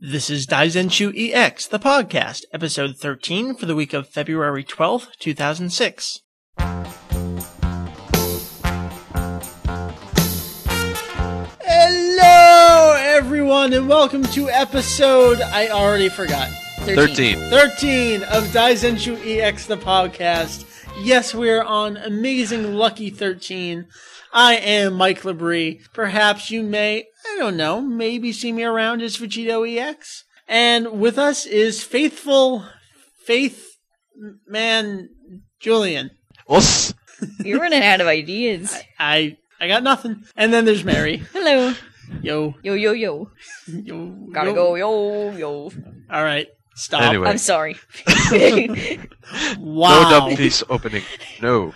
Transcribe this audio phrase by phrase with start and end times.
[0.00, 6.20] This is Daizenshuu EX, the podcast, episode 13 for the week of February 12th, 2006.
[11.60, 16.48] Hello, everyone, and welcome to episode, I already forgot,
[16.82, 17.50] 13.
[17.50, 20.64] 13 of Daizenshuu EX, the podcast.
[21.02, 23.88] Yes, we're on amazing Lucky 13.
[24.32, 25.80] I am Mike Labrie.
[25.92, 30.24] Perhaps you may, I don't know, maybe see me around as Vegetto EX.
[30.48, 32.64] And with us is faithful
[33.24, 33.76] Faith
[34.46, 35.10] Man
[35.60, 36.10] Julian.
[36.48, 36.94] Well, s-
[37.44, 38.74] You're running out of ideas.
[38.98, 40.24] I I got nothing.
[40.36, 41.16] And then there's Meri.
[41.32, 41.74] Hello.
[42.22, 42.54] Yo.
[42.62, 43.30] Yo, yo, yo.
[43.66, 44.06] Yo.
[44.32, 44.54] Gotta yo.
[44.54, 45.70] go, yo, yo.
[46.10, 46.46] All right.
[46.74, 47.02] Stop.
[47.02, 47.28] Anyway.
[47.28, 47.76] I'm sorry.
[49.58, 50.02] Wow.
[50.04, 51.02] no double piece opening.
[51.42, 51.74] No.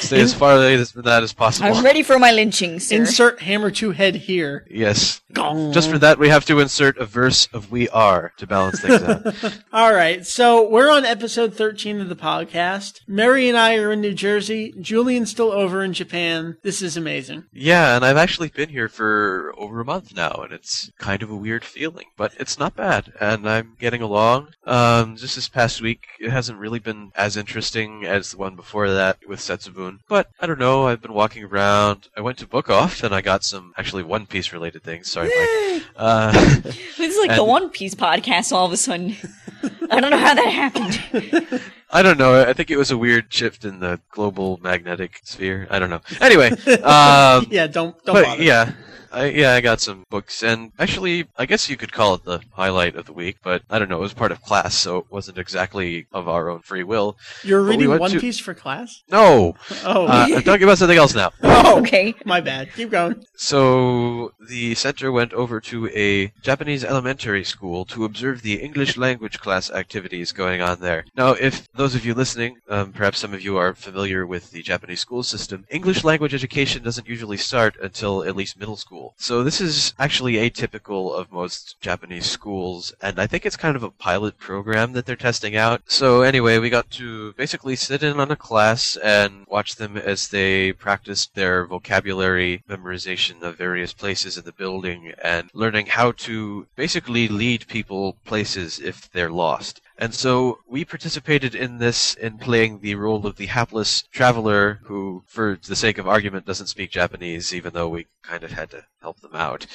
[0.00, 1.68] Stay as far away from that as possible.
[1.74, 2.96] I'm ready for my lynching, sir.
[2.96, 4.66] Insert hammer to head here.
[4.70, 5.20] Yes.
[5.32, 5.72] Gong.
[5.72, 9.02] Just for that, we have to insert a verse of "We Are" to balance things
[9.02, 9.58] out.
[9.72, 13.00] All right, so we're on episode 13 of the podcast.
[13.06, 14.74] Meri and I are in New Jersey.
[14.80, 16.56] Julian's still over in Japan.
[16.62, 17.44] This is amazing.
[17.52, 21.30] yeah, and I've actually been here for over a month now, and it's kind of
[21.30, 24.48] a weird feeling, but it's not bad, and I'm getting along.
[24.64, 28.90] Um, just this past week, it hasn't really been as interesting as the one before
[28.90, 29.40] that with
[29.78, 30.86] Setsubun, but I don't know.
[30.86, 32.08] I've been walking around.
[32.16, 35.10] I went to Book Off, and I got some actually One Piece related things.
[35.10, 35.82] Sorry, Mike.
[35.96, 36.32] Uh,
[36.98, 39.16] This is like the One Piece podcast all of a sudden.
[39.90, 41.62] I don't know how that happened.
[41.90, 42.42] I don't know.
[42.42, 45.66] I think it was a weird shift in the global magnetic sphere.
[45.70, 46.00] I don't know.
[46.20, 46.50] Anyway,
[46.82, 48.42] um, Yeah, don't don't but bother.
[48.42, 48.72] yeah,
[49.12, 52.40] I, yeah, I got some books, and actually, I guess you could call it the
[52.52, 53.36] highlight of the week.
[53.42, 53.98] But I don't know.
[53.98, 57.16] It was part of class, so it wasn't exactly of our own free will.
[57.42, 59.02] You're we reading went One to- Piece for class?
[59.10, 60.06] No, Oh.
[60.06, 61.30] uh, I'm talking about something else now.
[61.42, 62.14] oh, okay.
[62.24, 62.72] my bad.
[62.74, 63.24] Keep going.
[63.36, 69.38] So the center went over to a Japanese elementary school to observe the English language
[69.40, 71.04] class activities going on there.
[71.16, 74.62] Now, if those of you listening, um, perhaps some of you are familiar with the
[74.62, 78.97] Japanese school system, English language education doesn't usually start until at least middle school.
[79.16, 83.82] So this is actually atypical of most Japanese schools, and I think it's kind of
[83.82, 85.82] a pilot program that they're testing out.
[85.86, 90.28] So anyway, we got to basically sit in on a class and watch them as
[90.28, 96.66] they practiced their vocabulary memorization of various places in the building and learning how to
[96.76, 99.80] basically lead people places if they're lost.
[100.00, 105.24] And so we participated in this in playing the role of the hapless traveler who,
[105.26, 108.84] for the sake of argument, doesn't speak Japanese, even though we kind of had to
[109.00, 109.66] help them out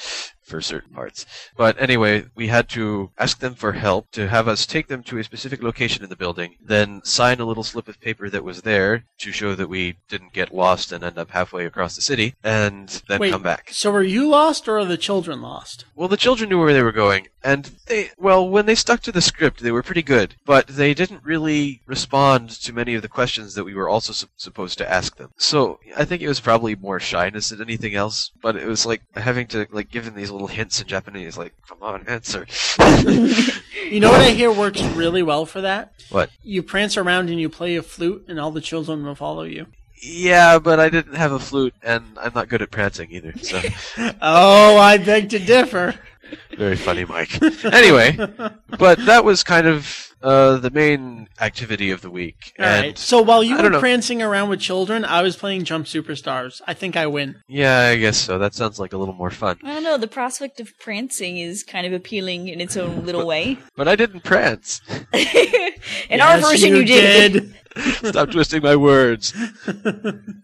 [0.44, 1.24] for certain parts.
[1.56, 5.18] But anyway, we had to ask them for help to have us take them to
[5.18, 8.62] a specific location in the building, then sign a little slip of paper that was
[8.62, 12.34] there to show that we didn't get lost and end up halfway across the city,
[12.44, 13.70] and then Wait, come back.
[13.72, 15.86] So were you lost or are the children lost?
[15.94, 19.12] Well, the children knew where they were going, and they, well, when they stuck to
[19.12, 23.08] the script, they were pretty good, but they didn't really respond to many of the
[23.08, 25.30] questions that we were also sup- supposed to ask them.
[25.38, 29.02] So, I think it was probably more shyness than anything else, but it was like
[29.16, 32.46] having to, like, give them these little hints in Japanese, like, come on, answer.
[33.84, 35.92] You know what I hear works really well for that?
[36.08, 36.30] what?
[36.42, 39.66] You prance around and you play a flute and all the children will follow you.
[40.02, 43.60] Yeah, but I didn't have a flute, and I'm not good at prancing either, so.
[44.22, 45.94] Oh, I beg to differ.
[46.56, 47.42] Very funny, Mike.
[47.64, 48.16] anyway,
[48.78, 52.54] but that was kind of uh, the main activity of the week.
[52.58, 52.98] All and right.
[52.98, 53.80] So while you I were don't know.
[53.80, 56.62] prancing around with children, I was playing Jump Superstars.
[56.66, 57.42] I think I win.
[57.46, 58.38] yeah, I guess so.
[58.38, 59.58] That sounds like a little more fun.
[59.62, 59.98] I don't know.
[59.98, 63.58] The prospect of prancing is kind of appealing in its own little way.
[63.76, 64.80] But I didn't prance.
[66.08, 67.54] In our version, you, did.
[68.04, 69.34] Stop twisting my words.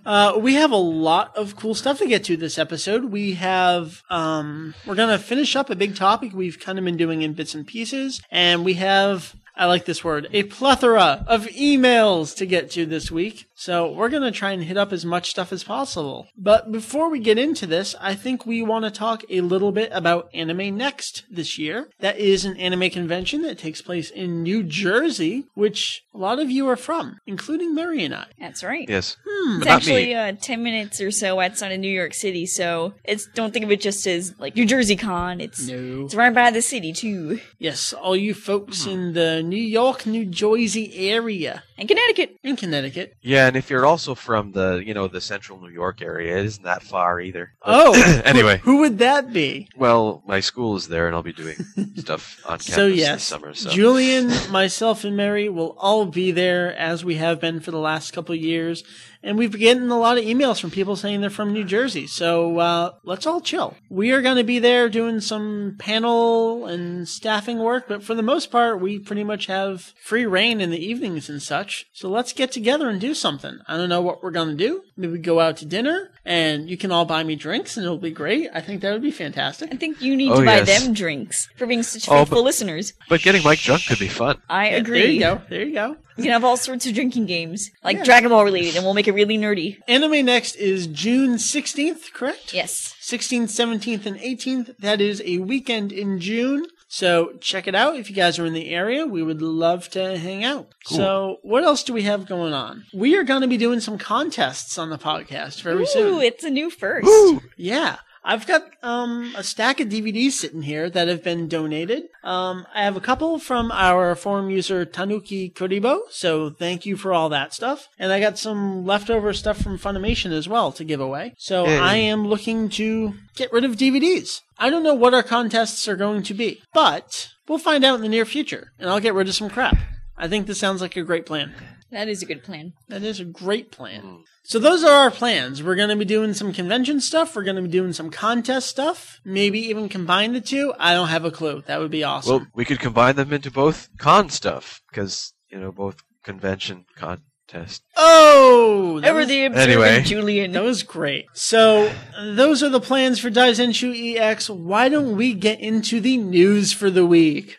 [0.06, 3.04] Uh, we have a lot of cool stuff to get to this episode.
[3.04, 7.22] We have, um, we're gonna finish up a big topic we've kind of been doing
[7.22, 12.34] in bits and pieces, and we have, I like this word, a plethora of emails
[12.38, 13.46] to get to this week.
[13.60, 16.28] So we're gonna try and hit up as much stuff as possible.
[16.34, 19.90] But before we get into this, I think we want to talk a little bit
[19.92, 21.90] about Anime Next this year.
[21.98, 26.50] That is an anime convention that takes place in New Jersey, which a lot of
[26.50, 28.28] you are from, including Meri and I.
[28.38, 28.88] That's right.
[28.88, 29.18] Yes.
[29.26, 33.52] It's actually uh, 10 minutes or so outside of New York City, so it's don't
[33.52, 35.38] think of it just as like New Jersey Con.
[35.38, 36.06] It's No.
[36.06, 37.40] it's right by the city too.
[37.58, 42.36] Yes, all you folks in the New York, New Jersey area And Connecticut.
[42.44, 43.14] in Connecticut.
[43.22, 46.44] Yeah, and if you're also from the, you know, the central New York area, it
[46.44, 47.54] isn't that far either.
[47.64, 49.66] But Oh, anyway, who would that be?
[49.76, 51.56] well, my school is there, and I'll be doing
[51.96, 53.54] stuff on campus So this summer.
[53.54, 57.78] So Julian, myself, and Meri will all be there as we have been for the
[57.78, 58.84] last couple of years,
[59.22, 62.06] and we've been getting a lot of emails from people saying they're from New Jersey.
[62.06, 63.74] So uh, let's all chill.
[63.88, 68.22] We are going to be there doing some panel and staffing work, but for the
[68.22, 71.86] most part, we pretty much have free reign in the evenings and such.
[71.92, 73.58] So let's get together and do something.
[73.68, 74.82] I don't know what we're going to do.
[74.96, 77.98] Maybe we go out to dinner, and you can all buy me drinks, and it'll
[77.98, 78.48] be great.
[78.54, 79.72] I think that would be fantastic.
[79.72, 80.82] I think you need Oh, to buy yes.
[80.84, 82.92] them drinks for being such Oh, faithful but- listeners.
[83.08, 84.40] But getting Mike drunk could be fun.
[84.48, 85.00] I Yeah, agree.
[85.00, 85.42] There you go.
[85.48, 85.96] There you go.
[86.20, 89.08] We can have all sorts of drinking games, like Dragon Ball related, and we'll make
[89.08, 89.78] it really nerdy.
[89.88, 92.52] Anime Next is June 16th, correct?
[92.52, 92.94] Yes.
[93.00, 94.76] 16th, 17th, and 18th.
[94.78, 96.66] That is a weekend in June.
[96.92, 99.06] So check it out if you guys are in the area.
[99.06, 100.68] We would love to hang out.
[100.84, 102.84] So what else do we have going on?
[102.92, 106.20] We are going to be doing some contests on the podcast very Ooh, soon.
[106.20, 107.08] it's a new first.
[107.56, 107.98] Yeah.
[108.22, 112.04] I've got um, a stack of DVDs sitting here that have been donated.
[112.22, 117.12] Um, I have a couple from our forum user Tanuki Koribo, so thank you for
[117.12, 117.88] all that stuff.
[117.98, 121.34] And I got some leftover stuff from Funimation as well to give away.
[121.38, 121.66] So.
[121.80, 124.40] I am looking to get rid of DVDs.
[124.58, 128.02] I don't know what our contests are going to be, but we'll find out in
[128.02, 129.76] the near future, and I'll get rid of some crap.
[130.16, 131.54] I think this sounds like a great plan.
[131.92, 132.72] That is a good plan.
[132.88, 134.24] That is a great plan.
[134.44, 135.62] So those are our plans.
[135.62, 137.34] We're going to be doing some convention stuff.
[137.34, 139.20] We're going to be doing some contest stuff.
[139.24, 140.72] Maybe even combine the two.
[140.78, 141.62] I don't have a clue.
[141.66, 142.32] That would be awesome.
[142.32, 147.82] Well, we could combine them into both con stuff because you know both convention contest.
[147.96, 150.02] oh, that Ever was, the observant Anyway.
[150.04, 150.52] Julian.
[150.52, 151.26] that was great.
[151.32, 154.48] So those are the plans for Daizenshuu EX.
[154.48, 157.58] Why don't we get into the news for the week?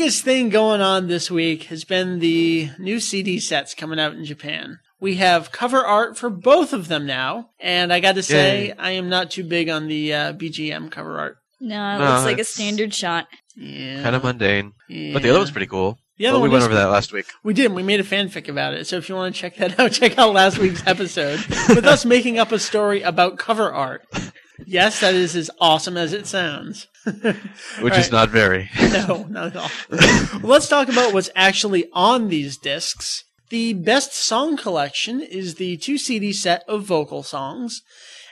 [0.00, 4.24] Biggest thing going on this week has been the new CD sets coming out in
[4.24, 4.78] Japan.
[4.98, 8.72] We have cover art for both of them now, and I got to say, Yay.
[8.78, 11.36] I am not too big on the uh, BGM cover art.
[11.60, 13.28] No, it No, looks like a it's- standard shot.
[13.54, 15.12] Yeah, Kind of mundane, yeah.
[15.12, 15.98] but the other one's pretty cool.
[16.16, 17.26] The other Well, we went is over that last week.
[17.42, 17.70] We did.
[17.74, 18.86] We made a fanfic about it.
[18.86, 22.06] So if you want to check that out, check out last week's episode with us
[22.06, 24.06] making up a story about cover art.
[24.64, 26.86] Yes, that is as awesome as it sounds.
[27.22, 27.34] Which
[27.92, 27.98] Right.
[27.98, 28.68] is not very.
[28.92, 29.70] No, not at all.
[30.40, 33.24] Well, let's talk about what's actually on these discs.
[33.50, 37.80] The best song collection is the two CD set of vocal songs.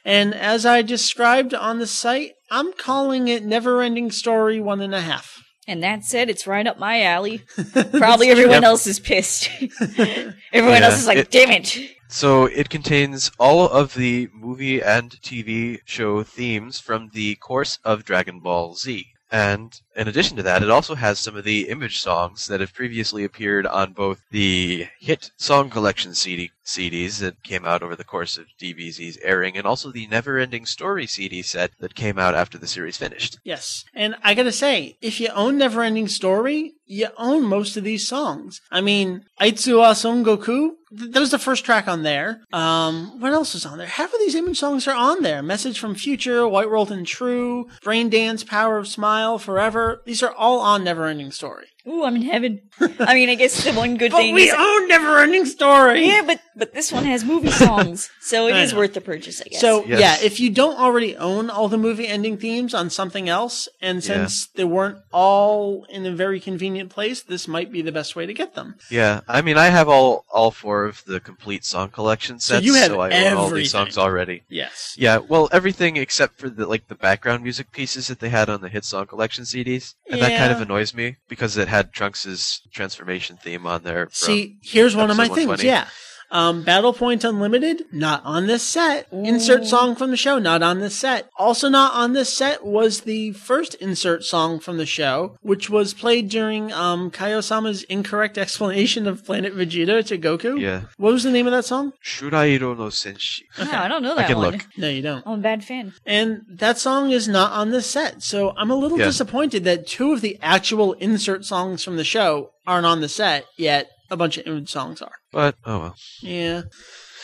[0.05, 5.01] And as I described on the site, I'm calling it Neverending Story One and a
[5.01, 5.43] Half.
[5.67, 7.43] And that said, it's right up my alley.
[7.93, 8.63] Probably everyone Yep.
[8.63, 9.51] else is pissed.
[9.91, 11.79] everyone Yeah, else is like, it- damn it.
[12.09, 18.05] So it contains all of the movie and TV show themes from the course of
[18.05, 19.07] Dragon Ball Z.
[19.31, 22.73] And in addition to that, it also has some of the image songs that have
[22.73, 28.05] previously appeared on both the hit song collection CD, CDs that came out over the
[28.05, 32.35] course of DBZ's airing, and also the Never Ending Story CD set that came out
[32.35, 33.39] after the series finished.
[33.45, 33.85] Yes.
[33.95, 38.09] And I gotta say, if you own Never Ending Story, you own most of these
[38.09, 38.63] songs.
[38.71, 42.43] I mean, Aitsuwa Son Goku, th- that was the first track on there.
[42.53, 43.87] Um, what else is on there?
[43.87, 45.43] Half of these image songs are on there.
[45.43, 50.03] Message from Future, White World and True, Brain Dance, Power of Smile, Forever.
[50.05, 51.67] These are all on Neverending Story.
[51.87, 52.61] Ooh, I'm in heaven.
[53.01, 54.55] I mean, I guess the one good But thing we is.
[54.55, 56.07] own Neverending Story!
[56.07, 58.81] Yeah, but but this one has movie songs, so it I is know.
[58.81, 59.61] worth the purchase, I guess.
[59.61, 60.01] So Yes.
[60.01, 64.05] yeah, if you don't already own all the movie ending themes on something else, and
[64.05, 68.27] since they weren't all in a very convenient place, this might be the best way
[68.27, 68.75] to get them.
[68.91, 72.67] Yeah, I mean, I have all all four of the complete song collection So sets,
[72.67, 74.43] you have I own all these songs already.
[74.49, 74.95] Yes.
[74.99, 78.61] Yeah, well, everything except for the like the background music pieces that they had on
[78.61, 82.63] the hit song collection CDs, and that kind of annoys me because it had Trunks'
[82.73, 84.07] transformation theme on there.
[84.07, 85.63] From, See, here's one of my things.
[85.63, 85.89] Yeah.
[86.31, 89.07] Um, Battle Point Unlimited, not on this set.
[89.13, 91.29] Insert song from the show, not on this set.
[91.39, 95.95] Also not on this set was the first insert song from the show, which was
[95.95, 100.61] played during um, Kaio-sama's incorrect explanation of Planet Vegeta to Goku.
[100.61, 100.83] Yeah.
[100.99, 101.93] What was the name of that song?
[102.05, 103.43] Shurairo no Senshi.
[103.59, 104.53] no, I don't know I that can one.
[104.53, 104.67] look.
[104.77, 105.27] No, you don't.
[105.27, 105.95] I'm a bad fan.
[106.05, 108.23] And that song is not on this set.
[108.23, 109.07] So I'm a little Yeah.
[109.07, 113.47] disappointed that two of the actual insert songs from the show aren't on the set,
[113.57, 115.13] yet a bunch of songs are.
[115.33, 115.97] But oh well.
[116.21, 116.63] Yeah.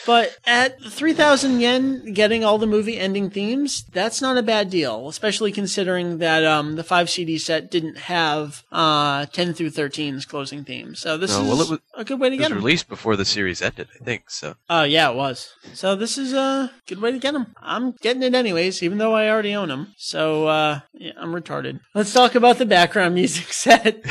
[0.07, 5.09] But at 3,000 yen, getting all the movie ending themes, that's not a bad deal,
[5.09, 10.63] especially considering that um, the 5 CD set didn't have uh, 10 through 13's closing
[10.63, 11.01] themes.
[11.01, 12.59] So this No, is well, it was- a good way to It get was them.
[12.59, 14.29] released before the series ended, I think.
[14.29, 15.55] So Oh, yeah, it was.
[15.73, 17.55] So this is a good way to get them.
[17.63, 19.95] I'm getting it anyways, even though I already own them.
[19.97, 21.81] So, uh, yeah, I'm retarded.
[21.95, 24.05] Let's talk about the background music set.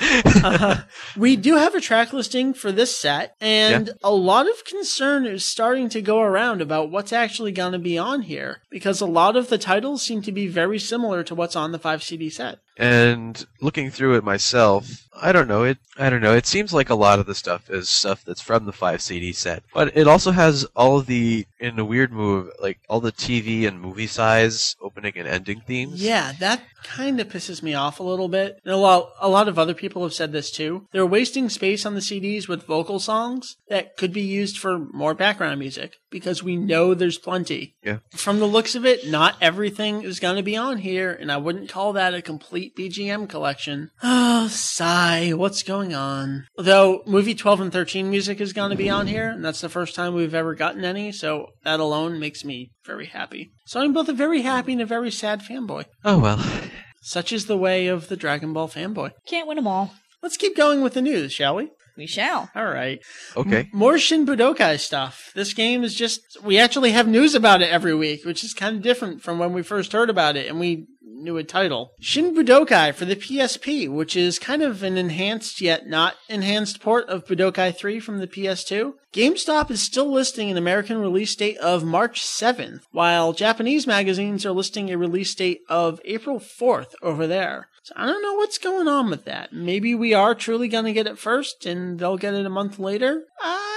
[0.00, 0.82] Uh,
[1.16, 5.44] we do have a track listing for this set, and a lot of concern is
[5.44, 9.36] starting to go around about what's actually going to be on here because a lot
[9.36, 12.58] of the titles seem to be very similar to what's on the 5 CD set.
[12.80, 15.64] And looking through it myself, I don't know.
[15.64, 16.34] It I don't know.
[16.34, 19.34] It seems like a lot of the stuff is stuff that's from the five CD
[19.34, 23.12] set, but it also has all of the in a weird move, like all the
[23.12, 26.02] TV and movie size opening and ending themes.
[26.02, 28.60] Yeah, that kind of pisses me off a little bit.
[28.64, 30.86] And a lot, a lot of other people have said this too.
[30.92, 35.12] They're wasting space on the CDs with vocal songs that could be used for more
[35.12, 37.74] background music because we know there's plenty.
[37.82, 37.98] Yeah.
[38.10, 41.36] From the looks of it, not everything is going to be on here, and I
[41.36, 43.90] wouldn't call that a complete BGM collection.
[44.02, 45.32] Oh, sigh.
[45.32, 46.46] What's going on?
[46.58, 49.68] Though movie 12 and 13 music is going to be on here, and that's the
[49.68, 53.50] first time we've ever gotten any, so that alone makes me very happy.
[53.66, 55.84] So I'm both a very happy and a very sad fanboy.
[56.04, 56.44] Oh well.
[57.02, 59.12] Such is the way of the Dragon Ball fanboy.
[59.26, 59.94] Can't win them all.
[60.22, 61.70] Let's keep going with the news, shall we?
[61.96, 62.50] We shall.
[62.54, 63.00] All right.
[63.36, 63.68] Okay.
[63.72, 65.32] More Shin Budokai stuff.
[65.34, 68.76] This game is just, we actually have news about it every week, which is kind
[68.76, 71.92] of different from when we first heard about it and we knew a title.
[72.00, 77.08] Shin Budokai for the PSP, which is kind of an enhanced yet not enhanced port
[77.08, 78.94] of Budokai 3 from the PS2.
[79.12, 84.52] GameStop is still listing an American release date of March 7th, while Japanese magazines are
[84.52, 87.68] listing a release date of April 4th over there.
[87.82, 89.52] So I don't know what's going on with that.
[89.52, 92.78] Maybe we are truly going to get it first and they'll get it a month
[92.78, 93.24] later.
[93.40, 93.69] I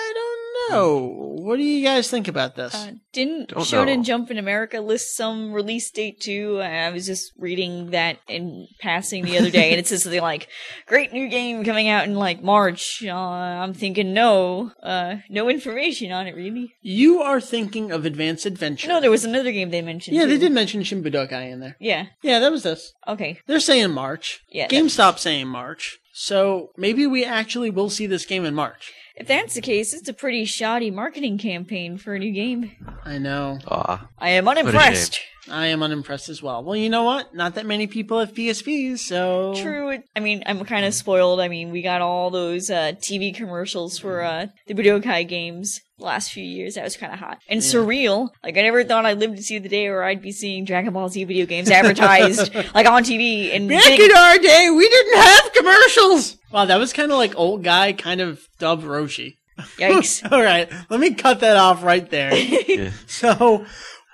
[0.69, 1.43] don't.
[1.43, 2.73] What do you guys think about this?
[2.73, 4.03] Uh, didn't Don't Shonen know.
[4.03, 6.59] Jump in America list some release date too?
[6.61, 10.47] I was just reading that in passing the other day, and it says something like
[10.87, 16.11] "Great new game coming out in like March." Uh, I'm thinking, no, uh, no information
[16.11, 16.73] on it really.
[16.81, 18.87] you are thinking of Advanced Adventure.
[18.87, 20.15] No, there was another game they mentioned.
[20.15, 21.75] yeah, they did mention Shin Budokai in there.
[21.79, 22.07] Yeah.
[22.21, 22.93] Yeah, that was this.
[23.07, 23.39] Okay.
[23.47, 24.41] They're saying March.
[24.49, 25.99] Yeah, GameStop saying March.
[26.13, 28.91] So maybe we actually will see this game in March.
[29.15, 32.71] If that's the case, it's a pretty shoddy marketing campaign for a new game.
[33.05, 33.59] I know.
[33.67, 34.07] Aw.
[34.17, 35.19] I am a unimpressed.
[35.49, 36.63] I am unimpressed as well.
[36.63, 37.35] Well, you know what?
[37.35, 39.99] Not that many people have PSPs, so True.
[40.15, 41.41] I mean, I'm kind of spoiled.
[41.41, 46.05] I mean, we got all those uh, TV commercials for uh, the Budokai games the
[46.05, 46.75] last few years.
[46.75, 48.29] That was kind of hot and surreal.
[48.43, 50.93] Like I never thought I'd live to see the day where I'd be seeing Dragon
[50.93, 54.87] Ball Z video games advertised like on TV and Back big- in our day, we
[54.87, 56.37] didn't have commercials.
[56.53, 59.35] Wow, that was kind of like old guy kind of dub Roshi.
[59.77, 60.23] yikes.
[60.31, 62.33] All right, let me cut that off right there.
[62.33, 62.91] Yeah.
[63.07, 63.65] So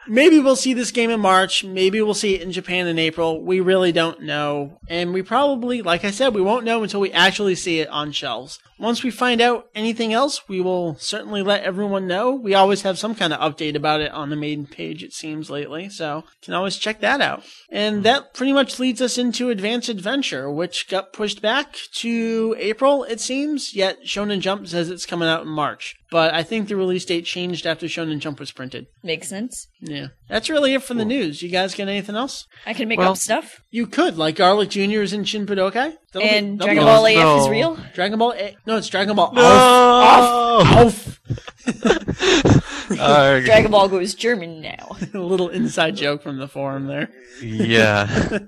[0.09, 1.63] maybe we'll see this game in March.
[1.63, 3.41] Maybe we'll see it in Japan in April.
[3.41, 4.79] We really don't know.
[4.87, 8.11] And we probably, like I said, we won't know until we actually see it on
[8.11, 8.59] shelves.
[8.79, 12.31] Once we find out anything else, we will certainly let everyone know.
[12.31, 15.49] We always have some kind of update about it on the main page, it seems
[15.49, 15.89] lately.
[15.89, 17.43] So you can always check that out.
[17.69, 18.01] And hmm.
[18.03, 23.19] that pretty much leads us into Advanced Adventure, which got pushed back to April, it
[23.19, 23.75] seems.
[23.75, 25.95] Yet Shonen Jump says it's coming out in March.
[26.11, 28.87] But I think the release date changed after Shonen Jump was printed.
[29.03, 29.67] Makes sense.
[29.79, 30.07] Yeah.
[30.27, 31.43] That's really it for the news.
[31.43, 32.47] You guys got anything else?
[32.65, 33.61] I can make Well- up stuff.
[33.69, 35.01] You could, like Garlic Jr.
[35.01, 35.93] is in Shin Budokai.
[36.11, 37.13] That'll And be Dragon awesome.
[37.15, 37.77] Ball AF is real.
[37.93, 38.55] Dragon Ball A.
[38.65, 40.61] No, it's Dragon Ball No!
[40.63, 41.19] Alf.
[43.00, 43.46] Arg.
[43.46, 44.98] Dragon Ball goes German now.
[45.13, 47.10] A little inside joke from the forum there.
[47.41, 48.08] yeah.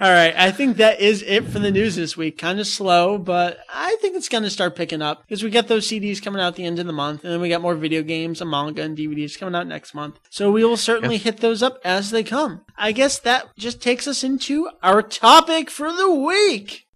[0.00, 2.38] All right, I think that is it for the news this week.
[2.38, 5.68] Kind of slow, but I think it's going to start picking up because we got
[5.68, 7.74] those CDs coming out at the end of the month, and then we got more
[7.74, 10.18] video games and manga and DVDs coming out next month.
[10.30, 12.62] So we will certainly hit those up as they come.
[12.76, 16.86] I guess that just takes us into our topic for the week.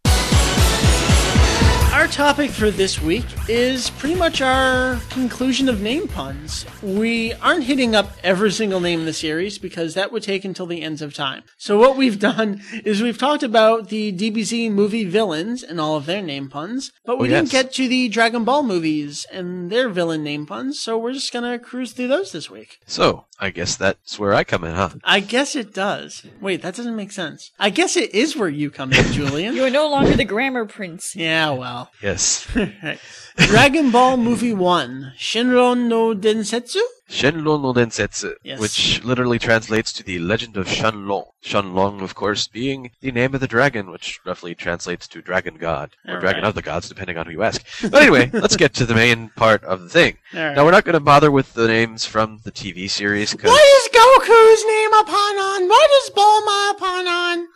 [1.94, 6.66] Our topic for this week is pretty much our conclusion of name puns.
[6.82, 10.66] We aren't hitting up every single name in the series because that would take until
[10.66, 11.44] the ends of time.
[11.56, 16.04] So what we've done is we've talked about the DBZ movie villains and all of
[16.06, 19.88] their name puns, but we Oh, didn't get to the Dragon Ball movies and their
[19.88, 22.80] villain name puns, so we're just gonna cruise through those this week.
[22.86, 24.90] So, I guess that's where I come in, huh?
[25.04, 26.24] I guess it does.
[26.40, 27.52] Wait, that doesn't make sense.
[27.58, 29.54] I guess it is where you come in, Julian.
[29.54, 31.14] You are no longer the grammar prince.
[31.14, 31.83] yeah, well.
[32.02, 32.46] Yes.
[32.54, 32.98] Right.
[33.36, 36.80] Dragon Ball Movie 1, Shinron no Densetsu?
[37.10, 38.58] Shenlong no Densetsu, Yes.
[38.60, 41.26] which literally translates to the Legend of Shenlong.
[41.44, 45.90] Shenlong, of course, being the name of the dragon, which roughly translates to Dragon God,
[46.06, 46.48] or All Dragon right.
[46.48, 47.62] of the Gods, depending on who you ask.
[47.82, 50.16] But anyway, let's get to the main part of the thing.
[50.32, 50.54] Right.
[50.54, 53.50] Now, we're not going to bother with the names from the TV series, because...
[53.50, 55.68] What is Goku's name upon on?
[55.68, 57.48] What is Bulma upon on?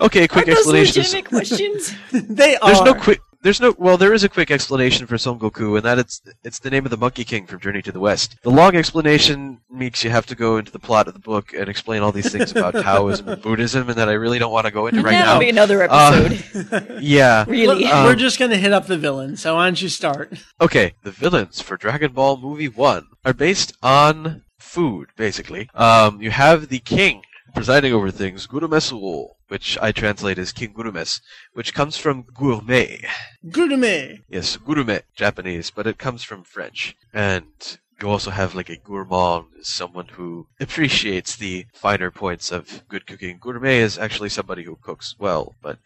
[0.00, 1.02] Okay, quick Are explanation.
[1.02, 1.94] legitimate questions?
[2.12, 2.66] they are.
[2.72, 3.20] There's no quick.
[3.42, 6.58] There's no well, there is a quick explanation for Son Goku, and that it's it's
[6.58, 8.36] the name of the Monkey King from Journey to the West.
[8.42, 11.68] The long explanation makes you have to go into the plot of the book and
[11.68, 14.72] explain all these things about Taoism and Buddhism, and that I really don't want to
[14.72, 15.40] go into right That'll now.
[15.40, 16.98] be another Uh, episode.
[17.02, 17.44] yeah.
[17.48, 17.84] really.
[17.84, 19.36] uh, We're just gonna hit up the villain.
[19.36, 20.32] So why don't you start?
[20.60, 25.68] Okay, the villains for Dragon Ball Movie 1 are based on food, basically.
[25.74, 27.22] Um, you have the king
[27.54, 31.20] presiding over things, Gurumesul, which I translate as King Gurumes,
[31.52, 33.04] which comes from gourmet.
[33.50, 34.20] Gourmet.
[34.28, 36.96] Yes, gourmet, Japanese, but it comes from French.
[37.12, 43.06] And you also have like a gourmand, someone who appreciates the finer points of good
[43.06, 43.38] cooking.
[43.40, 45.78] Gourmet is actually somebody who cooks well, but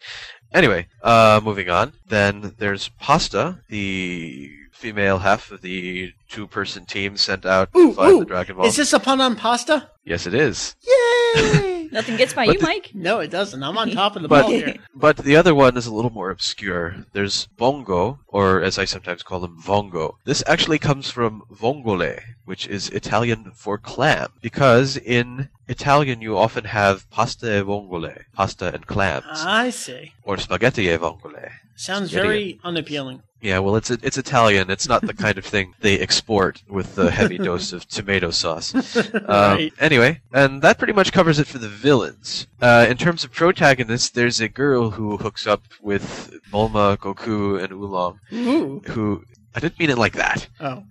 [0.53, 1.93] anyway, uh, moving on.
[2.07, 8.11] Then there's Pasta, the female half of the two-person team sent out Ooh, to find
[8.11, 8.19] ooh.
[8.19, 8.65] the Dragon Ball.
[8.65, 9.89] Is this a pun on pasta?
[10.03, 10.75] yes, it is.
[10.85, 11.69] Yay!
[11.93, 12.91] Nothing gets by But you, the- Mike.
[12.93, 13.61] no, it doesn't.
[13.63, 14.75] I'm on top of the But ball here.
[14.95, 17.05] but the other one is a little more obscure.
[17.13, 20.15] There's bongo, or as I sometimes call them, vongo.
[20.25, 26.65] This actually comes from vongole, which is Italian for clam, because in Italian you often
[26.65, 30.13] have pasta e vongole, pasta and clams, I see.
[30.23, 31.49] or spaghetti e vongole.
[31.75, 32.27] Sounds Spaghetti.
[32.27, 33.21] very unappealing.
[33.43, 34.69] Yeah, well, it's it's Italian.
[34.69, 38.73] It's not the kind of thing they export with the heavy dose of tomato sauce.
[38.73, 39.73] Um, right.
[39.79, 42.47] Anyway, and that pretty much covers it for the villains.
[42.61, 47.73] Uh, in terms of protagonists, there's a girl who hooks up with Bulma, Goku, and
[47.73, 48.81] Oolong, Ooh.
[48.85, 50.47] who I didn't mean it like that.
[50.61, 50.85] Oh.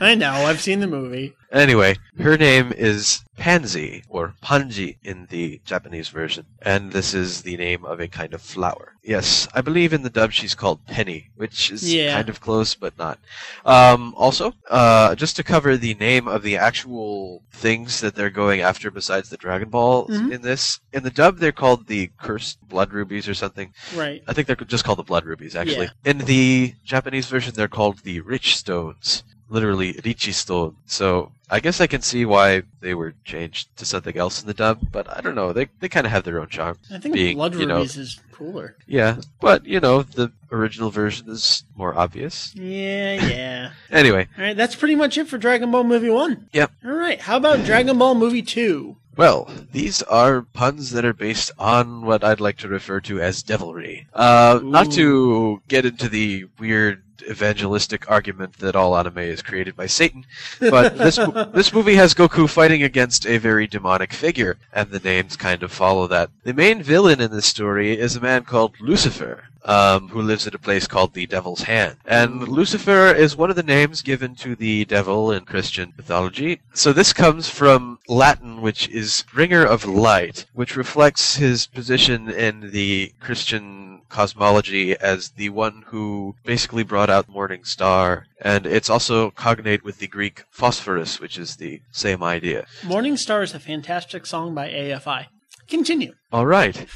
[0.00, 0.32] I know.
[0.32, 1.36] I've seen the movie.
[1.52, 7.58] Anyway, her name is Pansy, or Panji in the Japanese version, and this is the
[7.58, 8.94] name of a kind of flower.
[9.02, 12.14] Yes, I believe in the dub she's called Penny, which is Yeah.
[12.14, 13.18] kind of close, but not.
[13.66, 18.62] Um, also, uh, just to cover the name of the actual things that they're going
[18.62, 20.32] after besides the Dragon Balls Mhm.
[20.32, 23.74] in this, in the dub they're called the Cursed Blood Rubies or something.
[23.94, 24.22] Right.
[24.26, 25.90] I think they're just called the Blood Rubies, actually.
[26.04, 29.24] In the Japanese version, they're called the Rich Stones.
[29.52, 30.76] Literally, Richi Stone.
[30.86, 34.54] So, I guess I can see why they were changed to something else in the
[34.54, 35.52] dub, but I don't know.
[35.52, 36.78] They, they kind of have their own charm.
[36.90, 38.76] I think Being, Blood you know- Rubies is cooler.
[38.86, 42.54] Yeah, but, you know, the original version is more obvious.
[42.56, 43.70] Yeah, yeah.
[43.90, 46.48] Anyway, All right, that's pretty much it for Dragon Ball Movie 1.
[46.54, 46.72] Yep.
[46.86, 48.96] All right, how about Dragon Ball Movie 2?
[49.14, 53.42] well, these are puns that are based on what I'd like to refer to as
[53.42, 54.06] devilry.
[54.14, 59.86] Uh, not to get into the weird evangelistic argument that all anime is created by
[59.86, 60.24] Satan,
[60.60, 61.16] but this
[61.52, 65.72] this movie has Goku fighting against a very demonic figure, and the names kind of
[65.72, 66.30] follow that.
[66.44, 70.54] The main villain in this story is a man called Lucifer, um, who lives at
[70.54, 71.96] a place called the Devil's Hand.
[72.04, 76.60] And Lucifer is one of the names given to the devil in Christian mythology.
[76.74, 82.70] So this comes from Latin, which is bringer of light, which reflects his position in
[82.70, 88.26] the Christian cosmology as the one who basically brought out morning star.
[88.40, 92.66] And it's also cognate with the Greek phosphorus, which is the same idea.
[92.82, 95.26] Morning Star is a fantastic song by AFI.
[95.68, 96.14] Continue.
[96.32, 96.86] All right.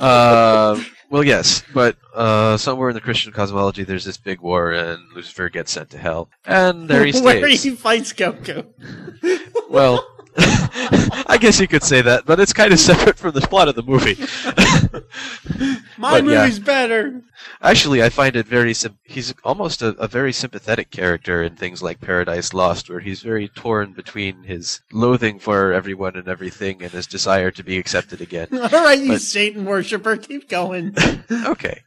[0.00, 4.98] Uh, well, yes, but uh, somewhere in the Christian cosmology, there's this big war, and
[5.14, 7.24] Lucifer gets sent to hell, and there he stays.
[7.42, 8.64] Where he fights Goku.
[9.68, 13.68] Well, I guess you could say that, but it's kind of separate from the plot
[13.68, 14.16] of the movie.
[15.96, 16.42] My But, yeah.
[16.42, 17.22] movie's better.
[17.62, 18.74] Actually, I find it very.
[18.74, 23.22] Sim- he's almost a, a very sympathetic character in things like Paradise Lost, where he's
[23.22, 28.20] very torn between his loathing for everyone and everything and his desire to be accepted
[28.20, 28.48] again.
[28.52, 30.94] All right, you But- Satan worshiper, keep going.
[31.30, 31.80] okay.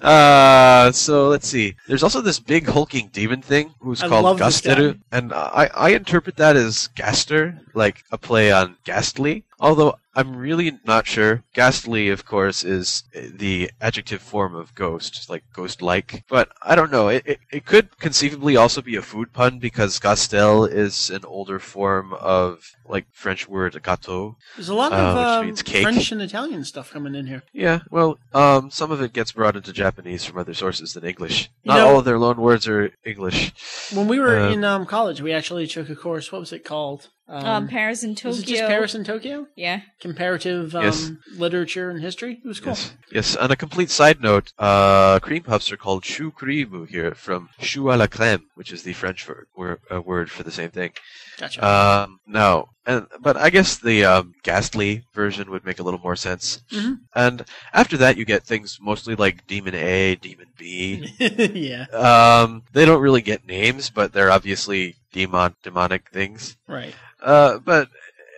[0.00, 1.74] Uh, so let's see.
[1.88, 5.18] There's also this big hulking demon thing who's I called love this Gasteru, guy.
[5.18, 9.44] and I, I interpret that as Gaster, like a play on ghastly.
[9.60, 11.42] Although I'm really not sure.
[11.54, 16.24] Ghastly, of course, is the adjective form of ghost, like ghost-like.
[16.28, 17.08] But I don't know.
[17.08, 21.58] It, it, it could conceivably also be a food pun because Gastel is an older
[21.58, 24.34] form of like French word gâteau.
[24.56, 25.82] There's a lot Uh, of which um.
[25.82, 27.42] French and Italian stuff coming in here.
[27.52, 31.48] Yeah, well, um, some of it gets brought into Japanese from other sources than English.
[31.62, 33.52] You Not know- all of their loan words are English.
[33.92, 36.30] When we were Uh, in um, college, we actually took a course.
[36.30, 37.08] What was it called?
[37.26, 38.30] Um, Paris and Tokyo.
[38.32, 39.46] Is it just Paris and Tokyo?
[39.56, 39.80] Yeah.
[39.98, 41.10] Comparative um, Yes.
[41.36, 42.40] literature and history.
[42.44, 42.72] It was cool.
[42.72, 42.92] Yes.
[43.10, 43.36] Yes.
[43.36, 47.84] On a complete side note, uh, cream puffs are called chou cream here from chou
[47.84, 50.92] à la crème, which is the French word, word, uh, word for the same thing.
[51.38, 51.66] Gotcha.
[51.66, 56.16] Um, no, and but I guess the um, ghastly version would make a little more
[56.16, 56.60] sense.
[56.70, 56.98] Mhm.
[57.14, 61.08] And after that, you get things mostly like Demon A, Demon B.
[61.18, 66.56] yeah, um, they don't really get names, but they're obviously demon demonic things.
[66.68, 66.94] right.
[67.22, 67.88] Uh, but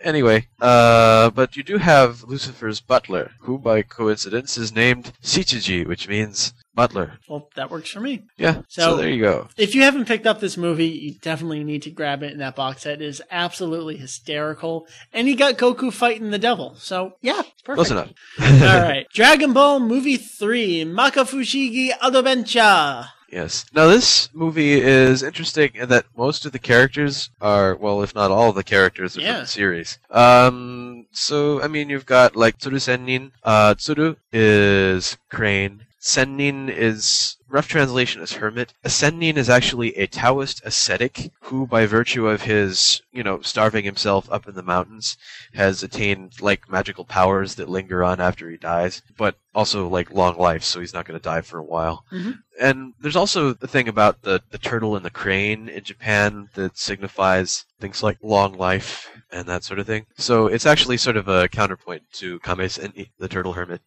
[0.03, 6.07] anyway, uh, but you do have Lucifer's butler, who by coincidence is named Shitsuji, which
[6.07, 7.17] means Butler.
[7.27, 8.23] Well, that works for me.
[8.37, 8.61] Yeah.
[8.69, 9.49] So, So- there you go.
[9.57, 12.55] If you haven't picked up this movie, you definitely need to grab it in that
[12.55, 13.01] box set.
[13.01, 14.87] It is absolutely hysterical.
[15.11, 16.75] And you got Goku fighting the devil.
[16.77, 17.75] So, yeah, perfect.
[17.75, 18.11] Close enough.
[18.39, 19.05] All right.
[19.13, 23.09] Dragon Ball Movie 3, Makafushigi Adventure.
[23.29, 23.65] Yes.
[23.73, 28.31] Now this movie is interesting in that most of the characters are, well, if not
[28.31, 29.33] all of the characters are Yeah.
[29.33, 29.99] from the series.
[30.09, 33.31] Um, so I mean, you've got like Tsuru Sennin.
[33.43, 35.85] Uh, Tsuru is Crane.
[36.01, 38.73] Sennin is rough translation is hermit.
[38.83, 43.85] A Sennin is actually a Taoist ascetic who, by virtue of his, you know, starving
[43.85, 45.17] himself up in the mountains,
[45.53, 50.37] has attained like magical powers that linger on after he dies, but also like long
[50.37, 52.05] life, so he's not going to die for a while.
[52.11, 52.39] Mhm.
[52.59, 56.77] And there's also the thing about the, the turtle and the crane in Japan that
[56.77, 60.05] signifies things like long life and that sort of thing.
[60.17, 63.81] So it's actually sort of a counterpoint to Kame Sennin, the turtle hermit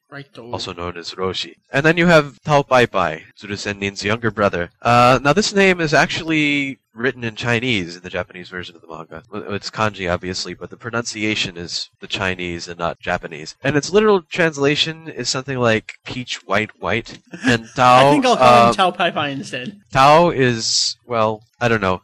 [0.53, 1.55] also known as Roshi.
[1.73, 3.25] And then you have Tao Pai Pai,
[3.56, 4.70] Sennin's younger brother.
[4.82, 8.88] Uh, now this name is actually written in Chinese in the Japanese version of the
[8.88, 9.22] manga.
[9.54, 13.56] It's kanji, obviously, but the pronunciation is the Chinese and not Japanese.
[13.62, 17.18] And its literal translation is something like peach white white.
[17.44, 19.80] And Tao, I think I'll call him Tao Pai Pai instead.
[19.92, 22.02] Tao is, well, I don't know.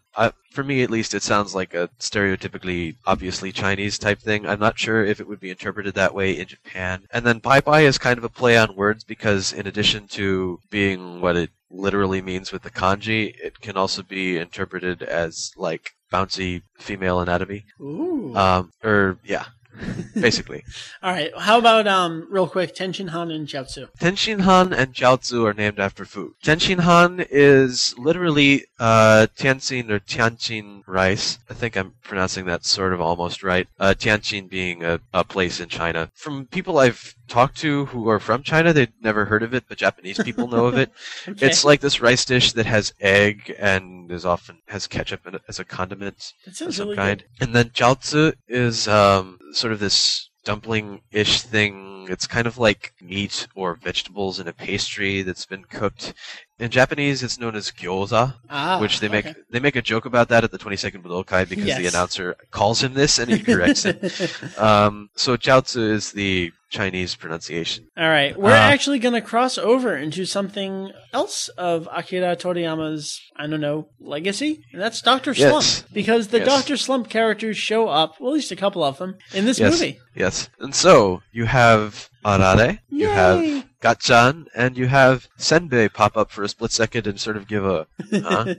[0.56, 4.46] For me, at least, it sounds like a stereotypically, obviously Chinese type thing.
[4.46, 7.06] I'm not sure if it would be interpreted that way in Japan.
[7.12, 10.58] And then Pai Pai is kind of a play on words because, in addition to
[10.70, 15.90] being what it literally means with the kanji, it can also be interpreted as like
[16.10, 17.66] bouncy female anatomy.
[17.78, 18.34] Ooh.
[18.34, 19.44] Um, or yeah,
[20.14, 20.64] basically.
[21.02, 21.30] All right.
[21.36, 23.88] How about um real quick Tenshin Han and Jiaozu?
[23.98, 26.32] Tenshin Han and Jiaozu are named after food.
[26.42, 31.38] Tenshin Han is literally uh, Tianjin or Tianjin rice.
[31.50, 33.68] I think I'm pronouncing that sort of almost right.
[33.78, 36.10] Uh, Tianjin being a, a place in China.
[36.14, 39.78] From people I've talked to who are from China, they'd never heard of it, but
[39.78, 40.90] Japanese people know of it.
[41.28, 41.46] Okay.
[41.46, 45.58] It's like this rice dish that has egg and is often has ketchup it as
[45.58, 47.24] a condiment that of some really kind.
[47.38, 47.44] good.
[47.46, 52.06] And then jiaozi is um, sort of this dumpling-ish thing.
[52.08, 56.14] It's kind of like meat or vegetables in a pastry that's been cooked.
[56.60, 59.34] In Japanese, it's known as gyoza, Ah, which they make okay.
[59.50, 62.94] they make a joke about that at the 22nd Budokai because the announcer calls him
[62.94, 63.98] this and he corrects it.
[64.58, 67.86] Um, so jiaozi is the Chinese pronunciation.
[67.96, 73.20] All right, we're Uh, actually going to cross over into something else of Akira Toriyama's,
[73.36, 75.52] I don't know, legacy, and that's Doctor Slump.
[75.64, 75.84] Yes.
[75.92, 76.46] Because the Yes.
[76.48, 79.72] Doctor Slump characters show up, well, at least a couple of them, in this Yes.
[79.72, 79.98] movie.
[80.14, 80.48] Yes.
[80.58, 83.14] And so you have Arare, you Yay.
[83.14, 87.46] have Gatchan, and you have Senbei pop up for a split second and sort of
[87.46, 88.54] give a huh?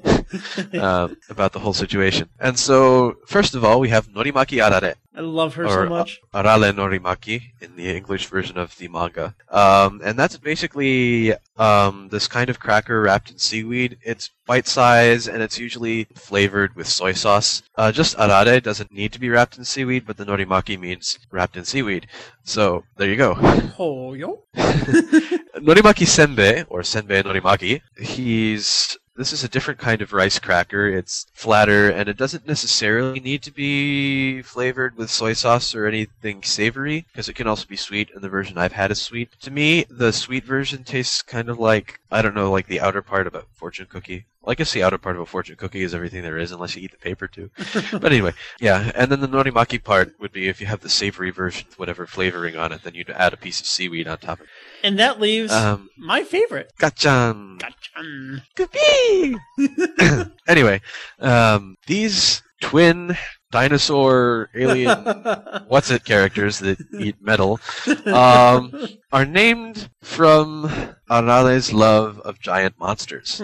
[0.80, 2.30] um, about the whole situation.
[2.39, 6.19] And so, first of all, we have Norimaki Arare, I love her so much.
[6.32, 9.34] uh, Arale Norimaki in the English version of the manga.
[9.49, 13.97] Um, and that's basically um, this kind of cracker wrapped in seaweed.
[14.03, 17.63] It's bite size and it's usually flavored with soy sauce.
[17.75, 21.58] Uh, just Arare doesn't need to be wrapped in seaweed, but the Norimaki means wrapped
[21.58, 22.06] in seaweed.
[22.43, 23.36] So, there you go.
[23.80, 24.43] Oh, yo.
[24.58, 28.97] Norimaki Senbei, or Senbei Norimaki, he's.
[29.17, 30.88] This is a different kind of rice cracker.
[30.88, 36.43] It's flatter, and it doesn't necessarily need to be flavored with soy sauce or anything
[36.43, 39.32] savory, because it can also be sweet, and the version I've had is sweet.
[39.41, 43.01] To me, the sweet version tastes kind of like, I don't know, like the outer
[43.01, 44.27] part of a fortune cookie.
[44.48, 46.74] Well, I guess the outer part of a fortune cookie is everything there is, unless
[46.74, 47.50] you eat the paper too.
[47.92, 48.32] but anyway,
[48.62, 48.94] yeah.
[48.96, 52.08] And then the norimaki part would be if you have the savory version with whatever
[52.08, 54.50] flavoring on it, then you'd add a piece of seaweed on top of it.
[54.84, 56.72] And that leaves Um, my favorite.
[56.80, 57.60] Gachan.
[57.60, 58.42] Gotcha.
[58.56, 60.32] Goopy!
[60.48, 60.80] anyway,
[61.20, 63.18] um, these twin
[63.52, 64.98] dinosaur alien
[65.68, 67.60] what's it characters that eat metal
[68.08, 68.72] um,
[69.12, 70.70] are named from
[71.10, 73.42] Arare's love of giant monsters.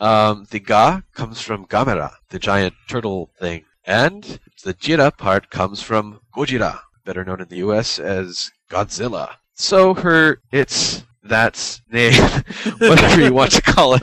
[0.00, 5.82] Um, the ga comes from Gamera, the giant turtle thing, and the jira part comes
[5.82, 7.98] from Gojira, better known in the U.S.
[7.98, 9.36] as Godzilla.
[9.54, 12.12] So her, it's that name,
[12.78, 14.02] whatever you want to call it,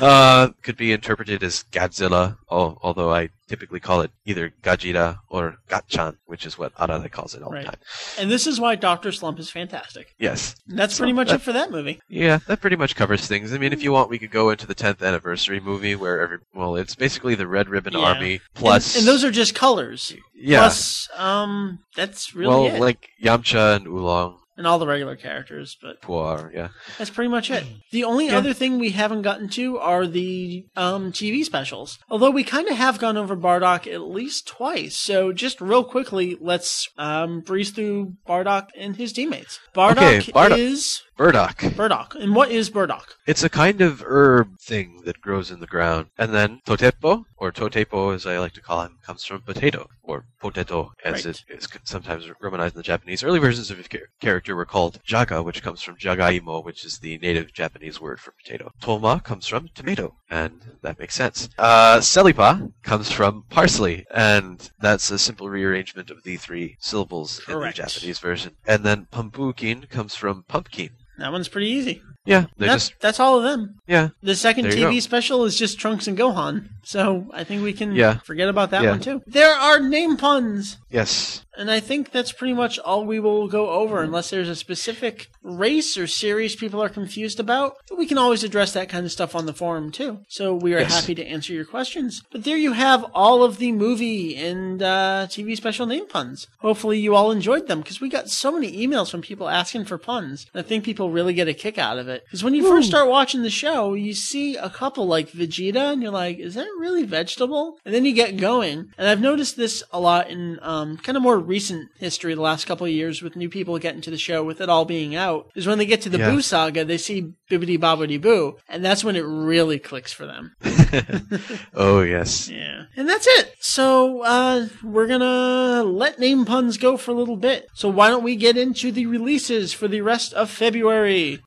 [0.00, 6.16] uh, could be interpreted as Godzilla, although I typically call it either Gajira or Gachan,
[6.26, 7.64] which is what Arare calls it all Right.
[7.64, 7.80] the time.
[8.18, 10.14] and this is why Doctor Slump is fantastic.
[10.18, 10.54] Yes.
[10.66, 12.00] That's So pretty much that- it for that movie.
[12.08, 13.54] Yeah, that pretty much covers things.
[13.54, 16.38] I mean, if you want, we could go into the 10th anniversary movie where every,
[16.54, 18.00] well, it's basically the Red Ribbon Yeah.
[18.00, 18.94] Army plus.
[18.96, 20.12] and, and those are just colors.
[20.34, 20.58] yeah.
[20.58, 22.80] Plus, um, that's really well, it.
[22.80, 26.68] like Yamcha and Oolong, and all the regular characters, but Puar, yeah.
[26.98, 27.64] that's pretty much it.
[27.92, 28.36] The only Yeah.
[28.38, 31.98] other thing we haven't gotten to are the um, TV specials.
[32.10, 34.96] Although we kind of have gone over Bardock at least twice.
[34.98, 39.60] So just real quickly, let's um, breeze through Bardock and his teammates.
[39.74, 41.64] Bardock Okay, Bardock- is Burdock.
[41.74, 42.14] Burdock.
[42.14, 43.16] And what is burdock?
[43.26, 46.06] It's a kind of herb thing that grows in the ground.
[46.16, 50.26] And then totepo, or totepo as I like to call him, comes from potato, or
[50.40, 51.26] potato as Right.
[51.26, 53.24] it is sometimes romanized in the Japanese.
[53.24, 57.00] Early versions of his char- character were called jaga, which comes from jagaimo, which is
[57.00, 58.70] the native Japanese word for potato.
[58.80, 61.48] Toma comes from tomato, and that makes sense.
[61.58, 67.76] Uh, selipa comes from parsley, and that's a simple rearrangement of the three syllables Correct.
[67.80, 68.52] in the Japanese version.
[68.68, 70.90] And then pampukin comes from pumpkin.
[71.18, 72.02] That one's pretty easy.
[72.24, 73.76] Yeah, they That's, just that's all of them.
[73.86, 74.10] yeah.
[74.22, 75.00] The second TV go.
[75.00, 76.68] special is just Trunks and Gohan.
[76.88, 78.16] So I think we can Yeah.
[78.24, 78.92] forget about that Yeah.
[78.92, 79.20] one too.
[79.26, 80.78] There are name puns.
[80.90, 81.42] Yes.
[81.58, 85.26] And I think that's pretty much all we will go over, unless there's a specific
[85.42, 87.74] race or series people are confused about.
[87.94, 90.20] We can always address that kind of stuff on the forum too.
[90.28, 90.94] So we are Yes.
[91.00, 92.22] happy to answer your questions.
[92.32, 96.46] But there you have all of the movie and uh, TV special name puns.
[96.60, 99.98] Hopefully you all enjoyed them because we got so many emails from people asking for
[99.98, 100.46] puns.
[100.54, 103.08] I think people really get a kick out of it because when you first start
[103.10, 107.04] watching the show, you see a couple like Vegeta, and you're like, "Is that really
[107.04, 108.90] vegetable?" And then you get going.
[108.96, 112.66] And I've noticed this a lot in um, kind of more recent history, the last
[112.66, 115.50] couple of years, with new people getting to the show, with it all being out,
[115.54, 116.30] is when they get to the Yeah.
[116.30, 120.52] Boo saga, they see Bibbidi Bobbidi Boo, and that's when it really clicks for them.
[121.74, 122.48] oh yes.
[122.48, 122.84] Yeah.
[122.96, 123.54] And that's it.
[123.60, 127.68] So, uh, we're gonna let name puns go for a little bit.
[127.74, 131.40] So why don't we get into the releases for the rest of February?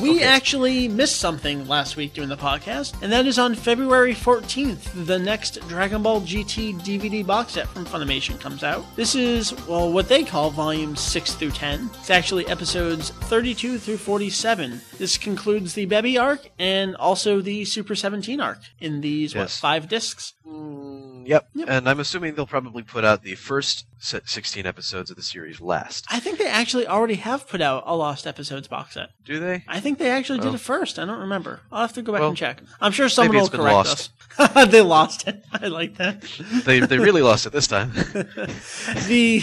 [0.00, 5.06] We actually missed something last week during the podcast, and that is on February 14th,
[5.06, 8.84] the next Dragon Ball GT DVD box set from Funimation comes out.
[8.96, 11.90] This is, well, what they call volumes 6 through 10.
[11.98, 14.80] It's actually episodes 32 through 47.
[14.96, 19.88] This concludes the Bebby arc and also the Super 17 arc in these, what, five
[19.88, 20.32] discs?
[20.50, 21.48] Mm, yep.
[21.68, 25.60] And I'm assuming they'll probably put out the first se- 16 episodes of the series
[25.60, 26.06] last.
[26.10, 29.10] I think they actually already have put out a Lost Episodes box set.
[29.24, 29.62] Do they?
[29.68, 30.54] I think they actually did Oh.
[30.54, 30.98] it first.
[30.98, 31.60] I don't remember.
[31.70, 32.62] I'll have to go back Well, and check.
[32.80, 34.10] I'm sure someone will correct lost.
[34.38, 34.68] us.
[34.70, 35.44] they lost it.
[35.52, 36.22] I like that.
[36.64, 37.92] they they really lost it this time.
[39.06, 39.42] The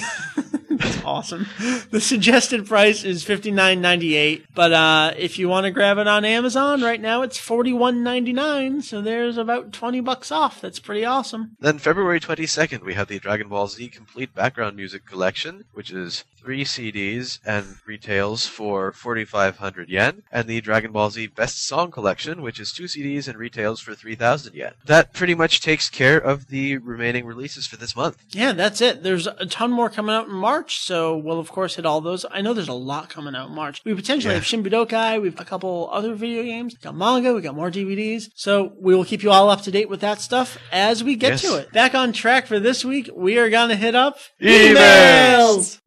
[0.70, 1.48] that's awesome.
[1.90, 5.98] The suggested price is fifty nine ninety eight, but uh, if you want to grab
[5.98, 8.82] it on Amazon right now, it's forty one ninety nine.
[8.84, 10.62] So there's about twenty bucks off.
[10.62, 11.56] That's pretty awesome.
[11.60, 16.24] then February 22nd, we have the Dragon Ball Z Complete Background Music Collection, which is
[16.40, 22.42] three CDs and retails for 4,500 yen, and the Dragon Ball Z Best Song Collection,
[22.42, 24.74] which is two CDs and retails for 3,000 yen.
[24.86, 28.18] That pretty much takes care of the remaining releases for this month.
[28.30, 29.04] Yeah, that's it.
[29.04, 32.26] There's a ton more coming out in March, so we'll of course hit all those.
[32.32, 33.82] I know there's a lot coming out in March.
[33.84, 34.40] We potentially Yeah.
[34.40, 38.30] have Shinbudokai, we've a couple other video games, we got manga, we got more DVDs.
[38.36, 41.32] So we will keep you all up to date with that stuff as we get
[41.34, 41.42] Yes.
[41.42, 41.72] to it.
[41.74, 45.80] Back on track for this week, we are gonna hit up Emails!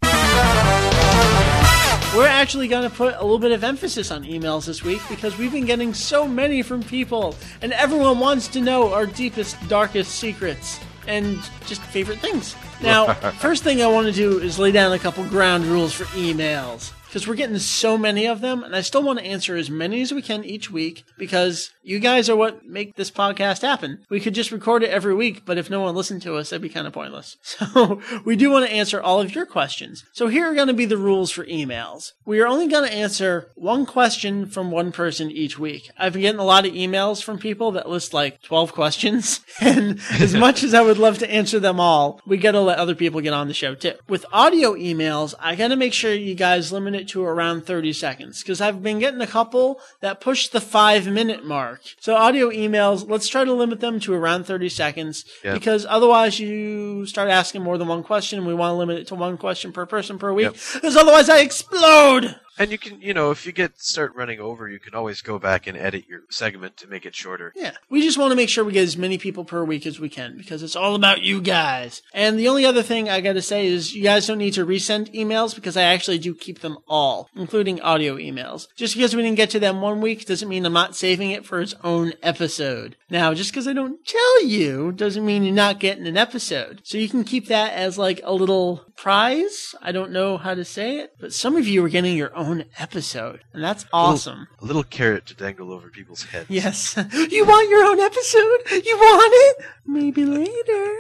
[2.17, 5.39] We're actually going to put a little bit of emphasis on emails this week because
[5.39, 10.17] we've been getting so many from people, and everyone wants to know our deepest, darkest
[10.17, 12.57] secrets and just favorite things.
[12.83, 16.05] Now, first thing I want to do is lay down a couple ground rules for
[16.07, 19.71] emails because we're getting so many of them, and I still want to answer as
[19.71, 24.05] many as we can each week because you guys are what make this podcast happen.
[24.09, 26.63] We could just record it every week, but if no one listened to us, that'd
[26.63, 27.37] be kind of pointless.
[27.71, 30.05] So we do want to answer all of your questions.
[30.13, 32.13] So here are going to be the rules for emails.
[32.25, 35.91] We are only going to answer one question from one person each week.
[35.97, 40.01] I've been getting a lot of emails from people that list like 12 questions, and
[40.19, 42.95] as much as I would love to answer them all, we got to let other
[42.95, 43.95] people get on the show too.
[44.09, 47.93] With audio emails, I got to make sure you guys limit it to around 30
[47.93, 51.70] seconds because I've been getting a couple that push the five minute mark.
[52.01, 55.55] So audio emails, let's try to limit them to around 30 seconds Yeah.
[55.55, 58.39] because otherwise you start asking more than one question.
[58.39, 60.57] and We want to limit it to one question per person per week Yep.
[60.75, 62.37] because otherwise I explode.
[62.59, 65.39] And you can, you know, if you get start running over, you can always go
[65.39, 67.53] back and edit your segment to make it shorter.
[67.57, 67.73] Yeah.
[67.89, 70.09] We just want to make sure we get as many people per week as we
[70.09, 72.03] can because it's all about you guys.
[72.13, 74.67] And the only other thing I got to say is you guys don't need to
[74.67, 78.67] resend emails because I actually do keep them all, including audio emails.
[78.77, 81.47] Just because we didn't get to them one week doesn't mean I'm not saving it
[81.47, 82.97] for its own episode.
[83.09, 86.81] Now, just because I don't tell you doesn't mean you're not getting an episode.
[86.85, 89.75] So you can keep that as like a little prize.
[89.81, 92.67] I don't know how to say it, but some of you are getting your own
[92.79, 94.47] episode, and that's awesome.
[94.61, 96.51] A little carrot to dangle over people's heads.
[96.51, 96.99] Yes.
[97.31, 98.85] You want your own episode?
[98.85, 99.67] You want it?
[99.87, 100.97] Maybe later.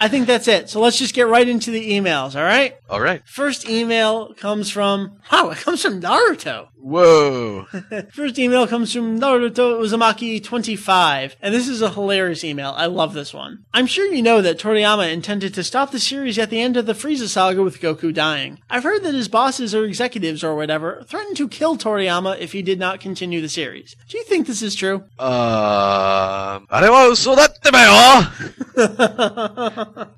[0.00, 0.68] I think that's it.
[0.68, 2.76] So let's just get right into the emails, all right?
[2.88, 3.22] All right.
[3.26, 6.68] First email comes from, wow, it comes from Naruto.
[6.76, 7.64] Whoa.
[8.12, 12.72] First email comes from Naruto Uzumaki25, and this is a hilarious email.
[12.76, 13.64] I love this one.
[13.74, 16.86] I'm sure you know that Toriyama intended to stop the series at the end of
[16.86, 18.60] the Frieza saga with Goku dying.
[18.70, 22.62] I've heard that his bosses or executives or whatever threatened to kill Toriyama if he
[22.62, 23.94] did not continue the series.
[24.08, 24.96] Do you think this is true?
[24.96, 26.60] Um, uh,
[29.26, 30.10] I 哈哈哈哈哈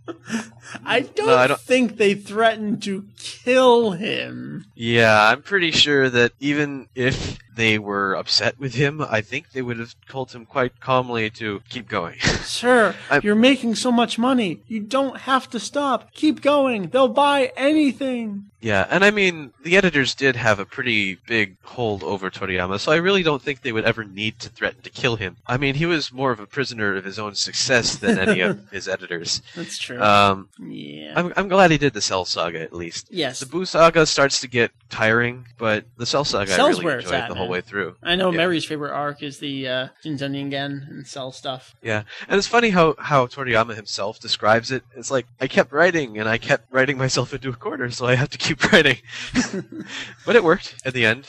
[0.85, 4.66] I don't, No, I don't- think they threatened to kill him.
[4.74, 9.61] Yeah, I'm pretty sure that even if they were upset with him, I think they
[9.61, 12.18] would have told him quite calmly to keep going.
[12.44, 14.61] Sir, I- you're making so much money.
[14.68, 16.12] You don't have to stop.
[16.12, 16.88] Keep going.
[16.88, 18.46] They'll buy anything.
[18.61, 22.90] yeah, and I mean, the editors did have a pretty big hold over Toriyama, so
[22.92, 25.37] I really don't think they would ever need to threaten to kill him.
[25.46, 28.61] I mean, he was more of a prisoner of his own success than any of
[28.72, 29.42] his editors.
[29.56, 30.00] That's true.
[30.00, 31.12] Um, yeah.
[31.16, 33.09] I'm, I'm glad he did the Cell Saga at least.
[33.11, 33.40] yes.
[33.40, 37.29] The Boo Saga starts to get tiring, but the Cell Saga I really enjoyed at,
[37.29, 37.96] the whole way through.
[38.03, 38.38] I know yeah.
[38.38, 41.75] Meri's favorite arc is the uh, and Cell stuff.
[41.83, 44.85] Yeah, and it's funny how how Toriyama himself describes it.
[44.96, 48.14] It's like I kept writing and I kept writing myself into a corner, so I
[48.14, 48.98] have to keep writing.
[50.27, 51.27] but it worked at the end.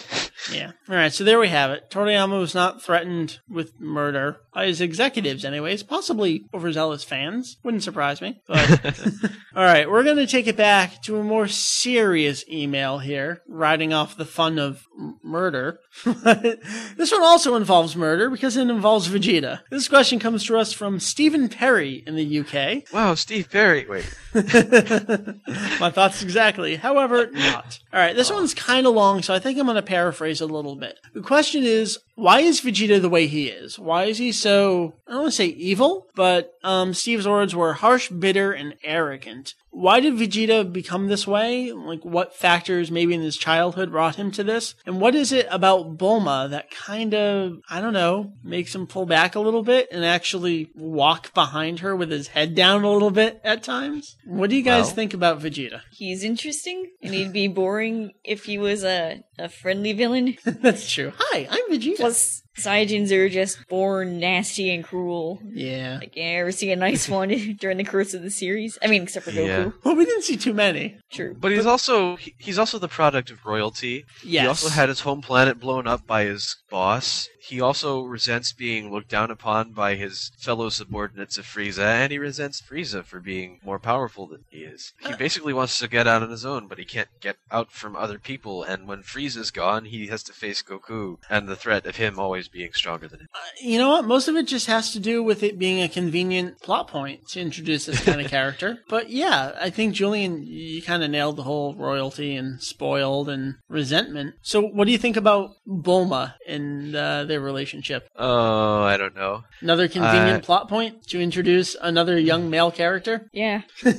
[0.52, 0.72] Yeah.
[0.90, 1.14] All right.
[1.14, 1.90] So there we have it.
[1.90, 5.84] Toriyama was not threatened with murder by his executives, anyways.
[5.84, 7.58] Possibly overzealous fans.
[7.64, 8.42] Wouldn't surprise me.
[8.48, 9.00] But
[9.56, 13.94] all right, we're going to take it back to a more serious email here, riding
[13.94, 15.80] off the fun of m- murder.
[16.06, 19.62] this one also involves murder because it involves Vegeta.
[19.70, 22.92] This question comes to us from Stephen Perry in the UK.
[22.94, 23.86] Wow, Steve Perry.
[23.88, 26.76] Wait, My thoughts exactly.
[26.76, 27.80] However, not.
[27.92, 28.36] All right, this oh.
[28.36, 31.00] one's kind of long, so I think I'm going to paraphrase a little bit.
[31.14, 33.80] The question is, why is Vegeta the way he is?
[33.80, 37.74] Why is he so, I don't want to say evil, but um, Steve's words were
[37.74, 39.56] harsh, bitter, and arrogant.
[39.76, 41.72] Why did Vegeta become this way?
[41.72, 44.76] Like, what factors maybe in his childhood brought him to this?
[44.86, 49.08] And what is it about Bulma that kind of, I don't know, makes him pull
[49.08, 53.10] back a little bit and actually walk behind her with his head down a little
[53.10, 54.16] bit at times?
[54.26, 55.82] What do you guys Well- think about Vegeta?
[55.92, 60.38] He's interesting, and he'd be boring if he was a, a friendly villain.
[60.46, 61.14] That's true.
[61.18, 61.98] Hi, I'm Vegeta.
[61.98, 65.40] Plus, Saiyajins are just born nasty and cruel.
[65.52, 65.98] yeah.
[66.00, 68.78] Like, you ever see a nice one during the course of the series?
[68.82, 69.48] I mean, except for Goku.
[69.48, 69.72] Yeah.
[69.84, 70.98] Well, we didn't see too many.
[71.12, 71.36] True.
[71.40, 74.06] but he's also he's also the product of royalty.
[74.24, 74.42] Yes.
[74.42, 77.30] He also had his home planet blown up by his boss.
[77.46, 82.18] He also resents being looked down upon by his fellow subordinates of Frieza, and he
[82.18, 84.94] resents Frieza for being more powerful than he is.
[85.02, 85.18] He uh.
[85.18, 88.18] basically wants to get out on his own, but he can't get out from other
[88.18, 92.18] people, and when Frieza's gone, he has to face Goku and the threat of him
[92.18, 93.28] always being stronger than him.
[93.62, 94.06] You know what?
[94.06, 97.40] Most of it just has to do with it being a convenient plot point to
[97.42, 98.80] introduce this kind of character.
[98.90, 103.56] But yeah, I think Julian, you kind of nailed the whole royalty and spoiled and
[103.70, 104.36] resentment.
[104.42, 108.08] So, what do you think about Bulma and uh, their relationship?
[108.16, 109.44] Oh, I don't know.
[109.62, 113.30] Another convenient Uh, plot point to introduce another young male character?
[113.34, 113.62] Yeah.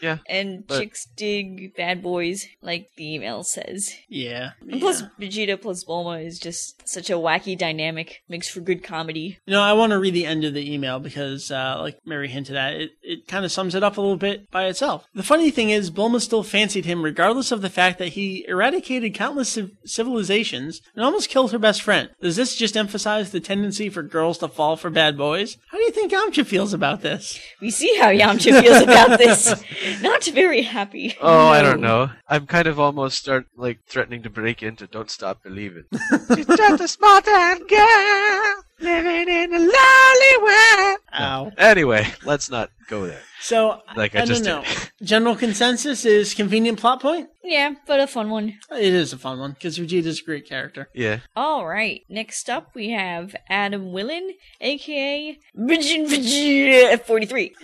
[0.00, 0.18] Yeah.
[0.28, 3.92] And But- chicks dig bad boys, like the email says.
[4.08, 4.50] Yeah.
[4.68, 8.22] And plus, Vegeta plus Bulma is just such a wacky dynamic.
[8.28, 9.38] Makes for good comedy.
[9.46, 12.26] You know, I want to read the end of the email because, uh, like Meri
[12.28, 15.06] hinted at, it, it kind of sums it up a little bit by itself.
[15.14, 19.14] The funny thing is, Bulma still fancied him regardless of the fact that he eradicated
[19.14, 22.10] countless civ- civilizations and almost killed her best friend.
[22.20, 25.56] Does this just emphasize the tendency for girls to fall for bad boys?
[25.68, 27.38] How do you think Yamcha feels about this?
[27.60, 29.54] We see how Yamcha feels about this.
[30.02, 31.16] Not very happy.
[31.20, 32.10] Oh, I don't know.
[32.28, 35.84] I'm kind of almost start like threatening to break into "Don't Stop Believing."
[36.34, 37.20] She's just a small
[37.58, 40.98] town girl living in a lonely world.
[41.14, 41.52] Ow.
[41.58, 43.20] Anyway, let's not go there.
[43.40, 44.62] So, Like I, uh, I, don't just know.
[44.62, 44.90] did.
[45.02, 47.28] General consensus is convenient plot point?
[47.42, 48.58] Yeah, but a fun one.
[48.70, 50.88] It is a fun one because Vegeta's a great character.
[50.94, 51.20] yeah.
[51.34, 52.02] All right.
[52.08, 57.54] Next up, we have Adam Willen, aka Virgin Vegeta 43.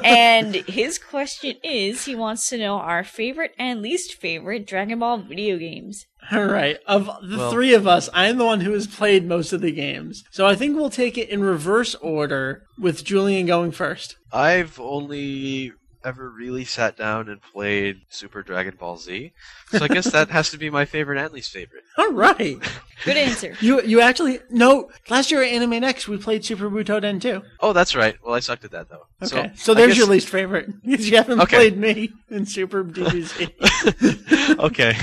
[0.04, 5.18] and his question is he wants to know our favorite and least favorite Dragon Ball
[5.18, 6.06] video games.
[6.32, 6.78] All right.
[6.86, 9.72] Of the Well- three of us, I'm the one who has played most of the
[9.72, 10.24] games.
[10.30, 14.16] So I think we'll take it in reverse order with Julian going first.
[14.32, 15.72] I've only
[16.04, 19.32] ever really sat down and played Super Dragon Ball Z,
[19.70, 21.82] so I guess that has to be my favorite and least favorite.
[21.98, 22.58] All right.
[23.04, 23.54] Good answer.
[23.60, 24.90] You you actually no.
[25.08, 27.42] Last year at Anime Next we played Super Butoden too.
[27.60, 28.16] Oh, that's right.
[28.24, 29.06] Well, I sucked at that though.
[29.22, 31.56] Okay, so, I there's guess- your least favorite because you haven't Okay.
[31.56, 34.58] played me in Super DBZ.
[34.58, 34.96] okay.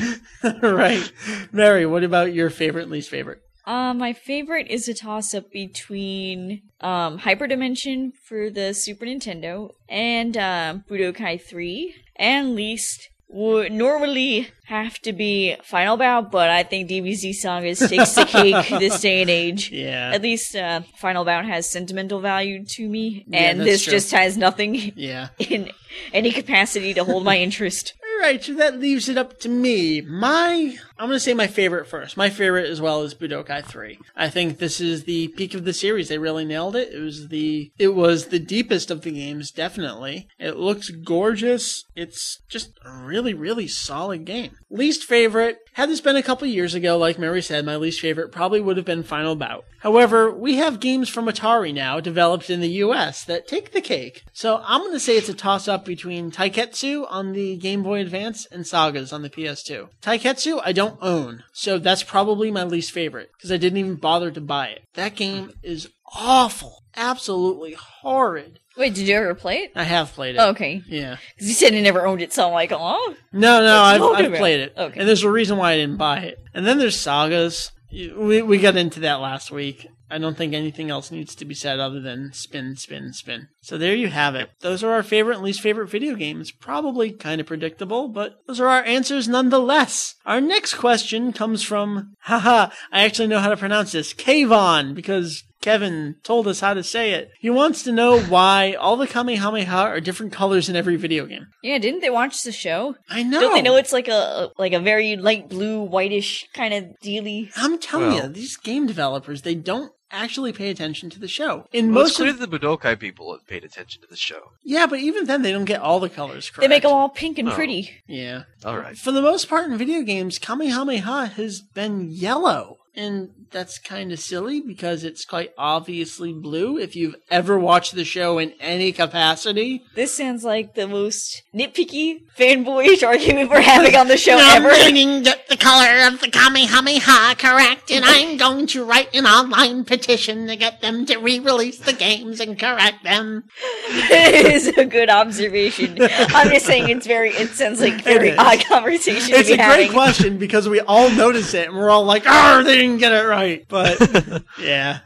[0.64, 1.12] All right,
[1.52, 1.86] Meri.
[1.86, 3.42] What about your favorite and least favorite?
[3.68, 10.38] Uh, my favorite is a toss up between um, Hyperdimension for the Super Nintendo and
[10.38, 11.94] um, Budokai 3.
[12.16, 18.16] And least would normally have to be Final Bout, but I think DBZ Sagas takes
[18.16, 19.70] the cake this day and age.
[19.70, 20.12] Yeah.
[20.14, 23.92] At least uh, Final Bout has sentimental value to me, and that's this true.
[23.92, 25.28] just has nothing Yeah.
[25.40, 25.72] in
[26.14, 27.94] any capacity to hold my interest.
[28.02, 30.00] All right, so that leaves it up to me.
[30.02, 32.18] My, I'm going to say my favorite first.
[32.18, 34.00] My favorite as well is Budokai 3.
[34.16, 36.10] I think this is the peak of the series.
[36.10, 36.94] They really nailed it.
[36.94, 40.28] It was the, it was the deepest of the games, definitely.
[40.40, 41.84] It looks gorgeous.
[41.96, 44.58] It's just a really, really solid game.
[44.70, 48.32] Least favorite, had this been a couple years ago, like Meri said, my least favorite
[48.32, 49.64] probably would have been Final Bout.
[49.82, 54.24] However, we have games from Atari now developed in the US that take the cake.
[54.34, 58.02] So I'm going to say it's a toss up between Taiketsu on the Game Boy
[58.02, 59.90] Advance and Sagas on the PS2.
[60.02, 64.32] Taiketsu I don't own, so that's probably my least favorite because I didn't even bother
[64.32, 64.82] to buy it.
[64.94, 66.84] That game is awful.
[66.96, 68.60] Absolutely horrid.
[68.76, 69.72] Wait, did you ever play it?
[69.76, 70.40] I have played it.
[70.40, 70.82] Oh, okay.
[70.88, 71.16] Yeah.
[71.38, 73.16] 'Cause you said you never owned it, so I'm like, oh.
[73.32, 74.74] No, no, I've, I've played it.
[74.78, 75.00] Okay.
[75.00, 76.38] And there's a reason why I didn't buy it.
[76.54, 77.72] And then there's sagas.
[77.92, 79.88] We, we got into that last week.
[80.10, 83.48] I don't think anything else needs to be said other than spin, spin, spin.
[83.62, 84.50] So there you have it.
[84.62, 86.52] Those are our favorite and least favorite video games.
[86.52, 90.16] Probably kind of predictable, but those are our answers nonetheless.
[90.26, 95.44] Our next question comes from, haha, I actually know how to pronounce this, Kayvon, because
[95.62, 97.32] Kevin told us how to say it.
[97.40, 101.48] He wants to know why all the Kamehameha are different colors in every video game.
[101.64, 102.96] Yeah, didn't they watch the show?
[103.10, 103.42] I know.
[103.42, 107.50] Don't they know it's like a like a very light blue, whitish kind of dealy?
[107.58, 111.68] I'm telling Well- you, these game developers, they don't actually pay attention to the show.
[111.74, 114.52] In Well, it's most clear of, the Budokai people have paid attention to the show.
[114.64, 116.62] yeah, but even then they don't get all the colors correct.
[116.62, 117.54] They make them all pink and Oh.
[117.56, 117.92] pretty.
[118.08, 118.44] Yeah.
[118.66, 118.98] All right.
[118.98, 122.78] For the most part in video games, Kamehameha has been yellow.
[122.98, 128.04] And that's kind of silly because it's quite obviously blue if you've ever watched the
[128.04, 129.84] show in any capacity.
[129.94, 134.70] This sounds like the most nitpicky fanboyish argument we're having on the show I'm ever.
[134.70, 139.26] going to get the color of the Kamehameha correct, and I'm going to write an
[139.26, 143.44] online petition to get them to re-release the games and correct them.
[143.88, 145.98] it is a good observation.
[146.02, 147.30] I'm just saying it's very.
[147.30, 151.54] It sounds like very odd conversation It's a be great question because we all notice
[151.54, 154.00] it and we're all like, "Oh, they didn't get it right." But
[154.60, 155.00] yeah,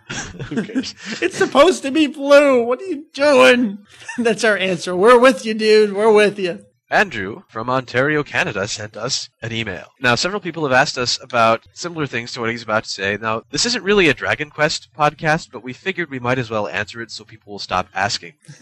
[0.51, 2.63] it's supposed to be blue.
[2.63, 3.85] What are you doing?
[4.17, 4.95] That's our answer.
[4.95, 5.93] We're with you, dude.
[5.93, 6.65] We're with you.
[6.91, 9.87] Andrew from Ontario, Canada, sent us an email.
[10.01, 13.17] Now, several people have asked us about similar things to what he's about to say.
[13.19, 16.67] Now, this isn't really a Dragon Quest podcast, but we figured we might as well
[16.67, 18.33] answer it so people will stop asking.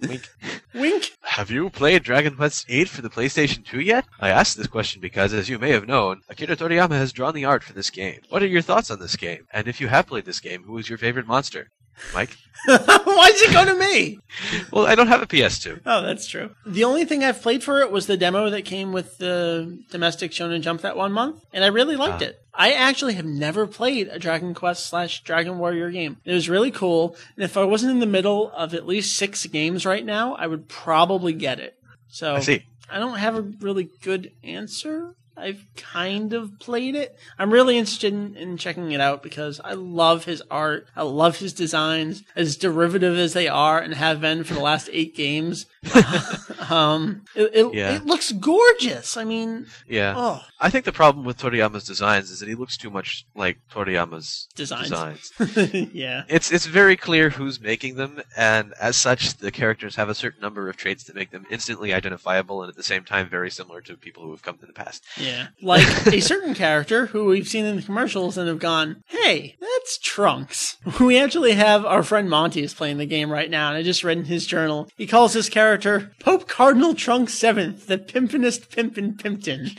[0.00, 0.26] Wink.
[0.72, 1.10] Wink.
[1.20, 4.06] Have you played Dragon Quest VIII for the PlayStation 2 yet?
[4.20, 7.44] I asked this question because, as you may have known, Akira Toriyama has drawn the
[7.44, 8.22] art for this game.
[8.30, 9.46] What are your thoughts on this game?
[9.52, 11.68] And if you have played this game, who is your favorite monster?
[12.14, 12.36] Mike?
[12.66, 14.18] Why does it go to me?
[14.72, 15.82] Well, I don't have a PS2.
[15.86, 16.50] Oh, that's true.
[16.66, 20.32] The only thing I've played for it was the demo that came with the domestic
[20.32, 22.26] Shonen Jump that one month, and I really liked Ah.
[22.26, 22.42] it.
[22.52, 26.16] I actually have never played a Dragon Quest slash Dragon Warrior game.
[26.24, 29.46] It was really cool, and if I wasn't in the middle of at least six
[29.46, 31.74] games right now, I would probably get it.
[32.08, 32.64] So I see.
[32.90, 35.14] I don't have a really good answer.
[35.36, 37.16] I've kind of played it.
[37.38, 40.86] I'm really interested in, in checking it out because I love his art.
[40.96, 44.88] I love his designs, as derivative as they are and have been for the last
[44.92, 45.66] eight games.
[46.70, 47.96] um, it, it, Yeah.
[47.96, 49.16] it looks gorgeous.
[49.16, 50.14] I mean, Yeah.
[50.16, 53.58] oh, I think the problem with Toriyama's designs is that he looks too much like
[53.70, 54.88] Toriyama's Designs.
[54.88, 55.32] designs.
[55.92, 56.24] yeah.
[56.28, 60.40] It's it's very clear who's making them, and as such, the characters have a certain
[60.40, 63.80] number of traits that make them instantly identifiable, and at the same time, very similar
[63.82, 65.04] to people who have come in the past.
[65.18, 65.25] Yeah.
[65.62, 69.98] Like a certain character who we've seen in the commercials and have gone, hey, that's
[69.98, 70.76] Trunks.
[71.00, 74.04] We actually have our friend Monty is playing the game right now, and I just
[74.04, 74.88] read in his journal.
[74.96, 79.70] He calls this character Pope Cardinal Trunks Seventh, the pimpinest pimpin' pimpton.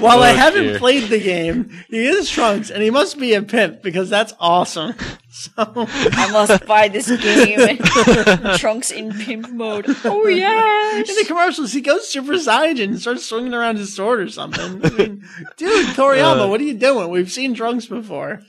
[0.00, 0.78] While I Oh, haven't dear.
[0.78, 4.94] played the game, he is Trunks, and he must be a pimp because that's awesome.
[5.42, 7.78] So I must buy this game.
[8.58, 9.86] Trunks in pimp mode.
[10.04, 11.08] Oh yes.
[11.08, 14.84] In the commercials, he goes Super Saiyan and starts swinging around his sword or something.
[14.84, 15.24] I mean,
[15.56, 16.48] dude, Toriyama, Uh.
[16.48, 17.08] what are you doing?
[17.08, 18.42] We've seen Trunks before.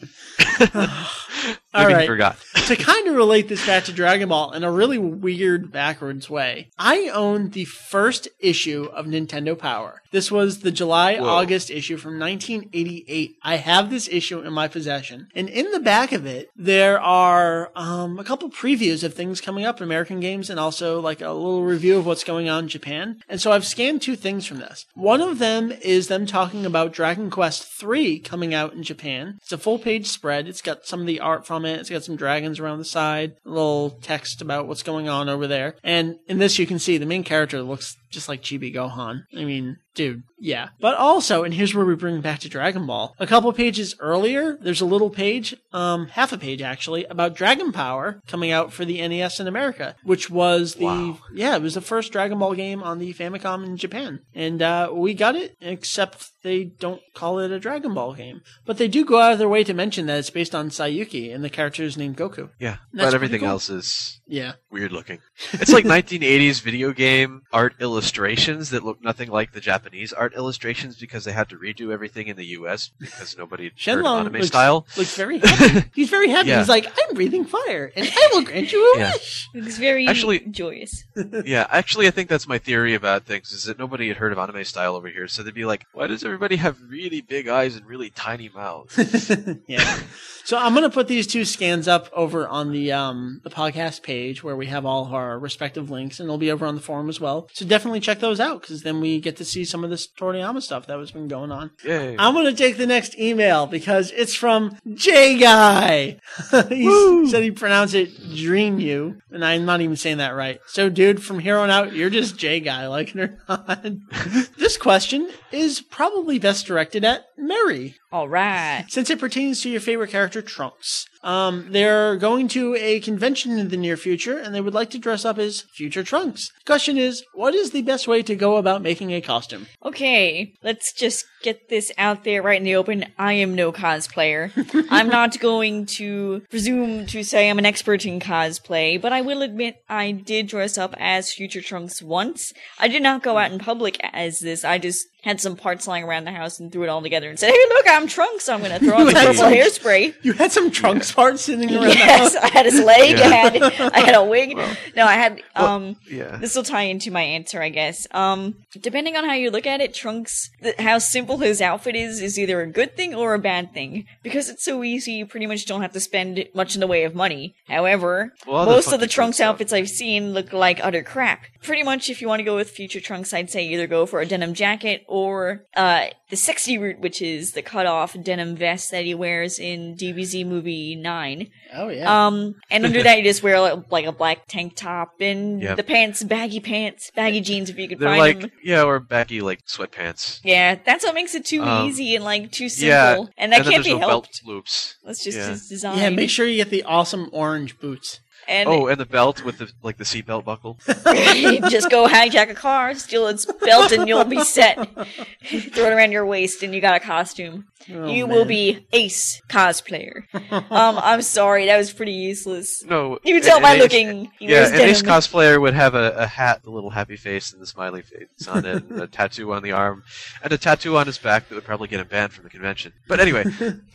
[1.74, 2.08] All right.
[2.08, 2.38] forgot.
[2.68, 6.70] to kind of relate this back to Dragon Ball in a really weird backwards way,
[6.78, 10.02] I own the first issue of Nintendo Power.
[10.12, 11.26] This was the July Whoa.
[11.26, 13.38] August issue from 1988.
[13.42, 15.28] I have this issue in my possession.
[15.34, 19.66] And in the back of it, there are um, a couple previews of things coming
[19.66, 22.70] up in American games and also like a little review of what's going on in
[22.70, 23.20] Japan.
[23.28, 24.86] And so I've scanned two things from this.
[24.94, 29.40] One of them is them talking about Dragon Quest 3 coming out in Japan.
[29.42, 30.48] It's a full page spread.
[30.48, 31.80] It's got some of the art from it.
[31.80, 35.48] It's got some dragons around the side, a little text about what's going on over
[35.48, 35.76] there.
[35.84, 39.24] And in this, you can see the main character looks just like Chibi Gohan.
[39.36, 40.70] I mean, dude, yeah.
[40.80, 43.16] But also, and here's where we bring back to Dragon Ball.
[43.20, 47.72] A couple pages earlier, there's a little page, um, half a page actually, about Dragon
[47.72, 51.18] Power coming out for the NES in America, which was the Wow.
[51.34, 54.90] yeah, it was the first Dragon Ball game on the Famicom in Japan, and uh,
[54.94, 55.56] we got it.
[55.62, 59.40] Except they don't call it a Dragon Ball game, but they do go out of
[59.40, 62.50] their way to mention that it's based on Saiyuki and the character is named Goku.
[62.60, 63.50] Yeah, but everything cool.
[63.50, 65.20] else is Yeah, weird looking.
[65.52, 70.96] It's like 1980s video game art illustrations that look nothing like the Japanese art illustrations
[71.00, 72.90] because they had to redo everything in the U.S.
[73.00, 74.88] because nobody heard Shenlong anime looks, style.
[74.98, 75.88] looks very happy.
[75.94, 76.50] He's very happy.
[76.50, 76.58] Yeah.
[76.58, 79.12] He's like, I'm breathing fire, and I will grant you a Yeah.
[79.14, 79.50] wish.
[79.54, 81.04] It's very Actually- joyous.
[81.46, 84.40] yeah, actually, I think that's my theory about things is that nobody had heard of
[84.40, 87.76] anime style over here, so they'd be like, "Why does everybody have really big eyes
[87.76, 88.98] and really tiny mouths?"
[89.68, 90.00] yeah.
[90.46, 94.44] So I'm gonna put these two scans up over on the um the podcast page
[94.44, 97.10] where we have all of our respective links, and they'll be over on the forum
[97.10, 97.48] as well.
[97.54, 100.62] So definitely check those out because then we get to see some of this Toriyama
[100.62, 101.72] stuff that was been going on.
[101.84, 102.16] Yay!
[102.18, 106.18] I'm gonna take the next email because it's from J Guy.
[106.70, 110.60] he said he pronounced it Dream You, and I'm not even saying that right.
[110.68, 113.84] So, dude, from here on out, you're just J Guy, like it or not.
[114.58, 118.86] this question is probably best directed at Meri All right.
[118.90, 121.08] since it pertains to your favorite character, Trunks.
[121.24, 125.00] Um, they're going to a convention in the near future, and they would like to
[125.00, 126.52] dress up as future Trunks.
[126.66, 129.68] Question is, what is the best way to go about making a costume?
[129.86, 133.06] Okay, let's just get this out there right in the open.
[133.18, 134.52] I am no cosplayer.
[134.92, 139.42] I'm not going to presume to say I'm an expert in cosplay, but I will
[139.42, 142.54] admit I did dress up as Future Trunks once.
[142.80, 144.64] I did not go out in public as this.
[144.66, 147.40] I just had some parts lying around the house and threw it all together and
[147.40, 148.50] said, "Hey, look, I'm Trunks.
[148.50, 152.36] I'm going to throw on some- hairspray." You had some Trunks parts sitting around Yes.
[152.36, 153.18] I had his leg.
[153.18, 153.26] Yeah.
[153.26, 154.56] I had I had a wig.
[154.96, 155.96] no, I had Well, um.
[156.10, 156.38] yeah.
[156.38, 158.08] This will tie into my answer, I guess.
[158.12, 162.22] Um, depending on how you look at it, Trunks, th- how simple his outfit is,
[162.22, 164.06] is either a good thing or a bad thing.
[164.24, 167.04] Because it's so easy, you pretty much don't have to spend much in the way
[167.04, 167.56] of money.
[167.68, 169.50] However, Well, the most of the Trunks stuff.
[169.54, 171.42] outfits I've seen look like utter crap.
[171.62, 174.20] Pretty much, if you want to go with future Trunks, I'd say either go for
[174.20, 179.06] a denim jacket or uh, the sexy route, which is the cut-off denim vest that
[179.06, 181.50] he wears in DBZ movie nine.
[181.76, 182.26] Oh yeah.
[182.28, 185.78] Um, and under that you just wear like, like a black tank top and Yep.
[185.78, 188.52] the pants, baggy pants, baggy jeans if you could They're find like them.
[188.64, 190.40] yeah, or baggy like sweatpants.
[190.44, 193.64] Yeah, that's what makes it too Um, easy and like too simple, Yeah, and that
[193.66, 194.42] then can't be no helped.
[194.44, 194.96] belt loops.
[195.06, 195.50] That's just yeah.
[195.50, 195.98] his design.
[196.00, 198.20] yeah, make sure you get the awesome orange boots.
[198.48, 200.78] And Oh, and the belt with the like the seatbelt buckle.
[200.88, 204.78] just go hijack a car, steal its belt, and you'll be set.
[205.46, 207.66] Throw it around your waist, and you got a costume.
[207.92, 210.24] Oh, you will be ace cosplayer.
[210.34, 212.82] um, I'm sorry, that was pretty useless.
[212.86, 214.32] No, You can tell an- by an looking.
[214.40, 217.62] He Yeah, an ace cosplayer would have a, a hat, the little happy face, and
[217.62, 220.04] the smiley face on it, and a tattoo on the arm,
[220.42, 222.94] and a tattoo on his back that would probably get him banned from the convention.
[223.10, 223.44] But anyway,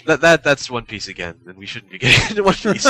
[0.04, 2.84] that that that's One Piece again, and we shouldn't be getting into One Piece.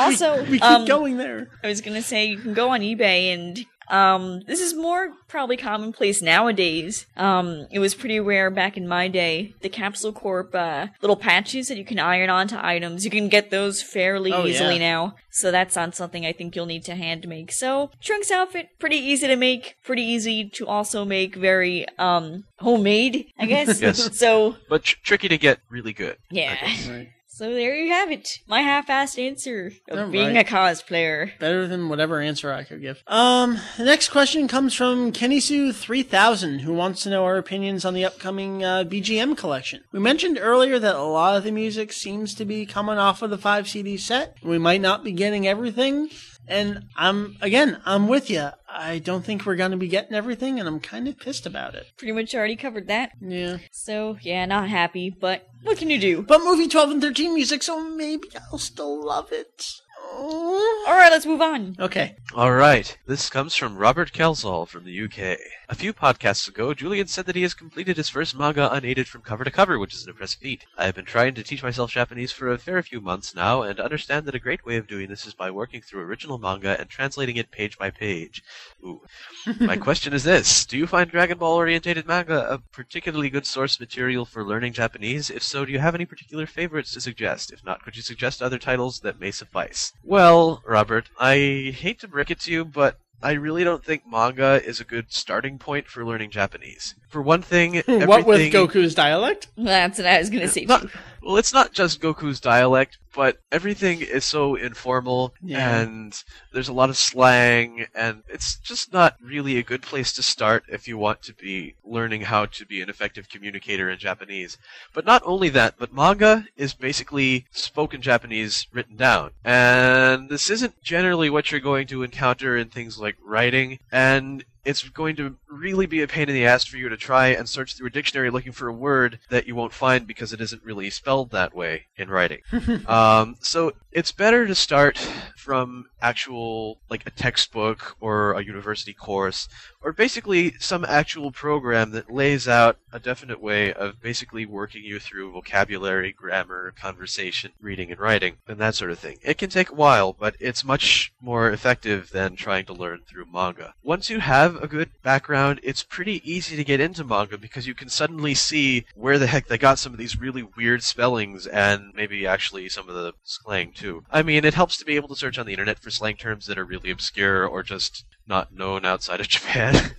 [0.00, 1.48] Also, We keep um, going there.
[1.62, 5.56] I was gonna say you can go on eBay and um this is more probably
[5.56, 7.06] commonplace nowadays.
[7.16, 9.52] Um it was pretty rare back in my day.
[9.62, 13.04] The Capsule Corp uh little patches that you can iron onto items.
[13.04, 14.92] You can get those fairly Oh, easily yeah.
[14.92, 15.16] now.
[15.30, 17.50] So that's not something I think you'll need to hand make.
[17.50, 23.26] So Trunks outfit, pretty easy to make, pretty easy to also make very um homemade,
[23.40, 23.80] I guess.
[23.86, 24.16] Yes.
[24.16, 26.16] So but tr- tricky to get really good.
[26.30, 26.54] yeah.
[26.88, 27.10] Right.
[27.40, 28.40] So there you have it.
[28.46, 30.46] My half-assed answer of All being right.
[30.46, 31.38] a cosplayer.
[31.38, 33.02] Better than whatever answer I could give.
[33.06, 38.04] Um, the next question comes from Kenisu3000, who wants to know our opinions on the
[38.04, 39.84] upcoming uh, BGM collection.
[39.90, 43.30] We mentioned earlier that a lot of the music seems to be coming off of
[43.30, 44.36] the 5 CD set.
[44.42, 46.10] We might not be getting everything.
[46.46, 48.50] And I'm, again, I'm with you.
[48.72, 51.74] I don't think we're going to be getting everything, and I'm kind of pissed about
[51.74, 51.86] it.
[51.96, 53.12] Pretty much already covered that.
[53.20, 53.58] Yeah.
[53.72, 56.22] So, yeah, not happy, but what can you do?
[56.22, 59.64] But movie 12 and 13 music, so maybe I'll still love it.
[60.12, 61.76] All right, let's move on.
[61.78, 62.16] Okay.
[62.34, 62.96] All right.
[63.06, 65.38] This comes from Robert Kelsall from the UK.
[65.70, 69.22] A few podcasts ago, Julian said that he has completed his first manga unaided from
[69.22, 70.66] cover to cover, which is an impressive feat.
[70.76, 73.78] I have been trying to teach myself Japanese for a fair few months now, and
[73.78, 76.90] understand that a great way of doing this is by working through original manga and
[76.90, 78.42] translating it page by page.
[78.84, 79.00] Ooh.
[79.60, 83.78] My question is this Do you find Dragon Ball orientated manga a particularly good source
[83.78, 85.30] material for learning Japanese?
[85.30, 87.52] If so, do you have any particular favorites to suggest?
[87.52, 89.92] If not, could you suggest other titles that may suffice?
[90.02, 91.36] Well, Robert, I
[91.76, 95.12] hate to break it to you, but I really don't think manga is a good
[95.12, 96.94] starting point for learning Japanese.
[97.08, 99.48] For one thing, What with Goku's dialect?
[99.56, 100.64] That's what I was gonna say.
[100.64, 100.86] Not-
[101.22, 105.80] well, it's not just Goku's dialect, but everything is so informal, Yeah.
[105.80, 110.22] and there's a lot of slang, and it's just not really a good place to
[110.22, 114.58] start if you want to be learning how to be an effective communicator in Japanese.
[114.94, 119.32] But not only that, but manga is basically spoken Japanese written down.
[119.44, 124.86] And this isn't generally what you're going to encounter in things like writing, and it's
[124.90, 127.74] going to really be a pain in the ass for you to try and search
[127.74, 130.90] through a dictionary looking for a word that you won't find because it isn't really
[130.90, 132.40] spelled that way in writing.
[133.00, 134.98] um, so it's better to start
[135.36, 139.48] from actual, like a textbook or a university course,
[139.82, 144.98] or basically some actual program that lays out a definite way of basically working you
[144.98, 149.18] through vocabulary, grammar, conversation, reading and writing, and that sort of thing.
[149.22, 153.26] It can take a while, but it's much more effective than trying to learn through
[153.32, 153.74] manga.
[153.82, 157.74] Once you have a good background, it's pretty easy to get into manga because you
[157.74, 161.92] can suddenly see where the heck they got some of these really weird spellings and
[161.94, 164.04] maybe actually some of the slang too.
[164.10, 166.46] I mean, it helps to be able to search on the internet for slang terms
[166.46, 169.92] that are really obscure or just not known outside of Japan.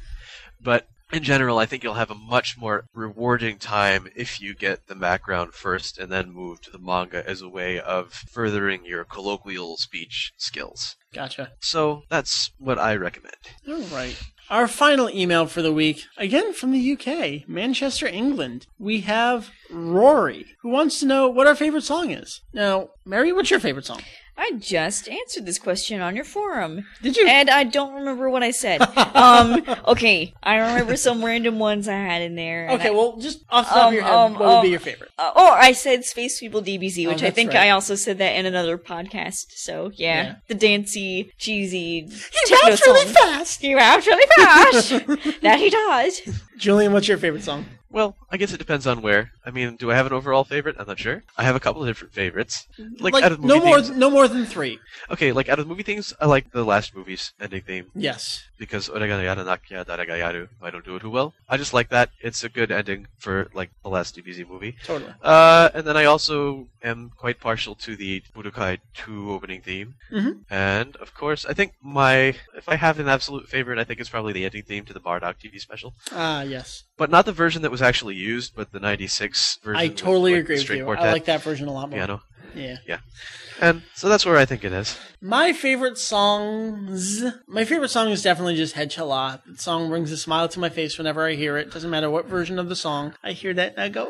[0.62, 4.88] but in general, I think you'll have a much more rewarding time if you get
[4.88, 9.04] the background first and then move to the manga as a way of furthering your
[9.04, 10.96] colloquial speech skills.
[11.14, 11.52] Gotcha.
[11.60, 13.36] So that's what I recommend.
[13.68, 14.18] All right.
[14.50, 18.68] Our final email for the week, again from the UK, Manchester, England.
[18.80, 22.40] We have Rory, who wants to know what our favorite song is.
[22.54, 24.02] Now, Meri, what's your favorite song?
[24.44, 26.88] I just answered this question on your forum.
[27.04, 27.28] Did you?
[27.28, 28.82] And I don't remember what I said.
[29.16, 32.68] um, okay, I remember some random ones I had in there.
[32.72, 34.68] okay, I- well, just off the top of Um, your head, um, what would be
[34.70, 35.12] um, your favorite?
[35.20, 37.68] Uh, oh, I said Space People DBZ, Oh, which I think right.
[37.68, 39.52] I also said that in another podcast.
[39.52, 40.36] So yeah, Yeah.
[40.48, 42.02] the dancey, cheesy.
[42.10, 43.62] He raps really fast.
[43.62, 44.90] He raps really fast.
[45.42, 46.22] that he does.
[46.58, 47.66] Julian, what's your favorite song?
[47.92, 49.32] Well, I guess it depends on where.
[49.46, 50.76] I mean, do I have an overall favorite?
[50.80, 51.24] I'm not sure.
[51.38, 52.66] I have a couple of different favorites.
[53.00, 53.98] Like, out of movie no more, themes.
[53.98, 54.80] no more than three.
[55.10, 58.44] Okay, like out of movie things, I like the last movie's ending theme Yes.
[58.58, 60.48] because "Orega yara nakia darega.
[60.62, 61.34] I don't do it too well.
[61.50, 62.12] I just like that.
[62.22, 64.76] It's a good ending for like the last DBZ movie.
[64.86, 65.14] Totally.
[65.22, 69.96] Uh, and then I also am quite partial to the Budokai 2 opening theme.
[70.12, 70.44] Mhm.
[70.50, 74.10] And of course, I think my if I have an absolute favorite, I think it's
[74.10, 75.94] probably the ending theme to the Bardock TV special.
[76.12, 76.84] Ah, yes.
[77.02, 79.76] But not the version that was actually used, but the '96 version.
[79.76, 80.84] I with, totally like, agree with you.
[80.86, 81.98] quartet I like that version a lot more.
[81.98, 82.22] piano.
[82.54, 82.78] Yeah.
[82.86, 83.00] Yeah.
[83.60, 85.00] And so that's where I think it is.
[85.20, 87.24] My favorite songs.
[87.48, 89.42] My favorite song is definitely just Head Chala.
[89.48, 91.72] The song brings a smile to my face whenever I hear it.
[91.72, 93.16] Doesn't matter what version of the song.
[93.24, 94.06] I hear that and I go,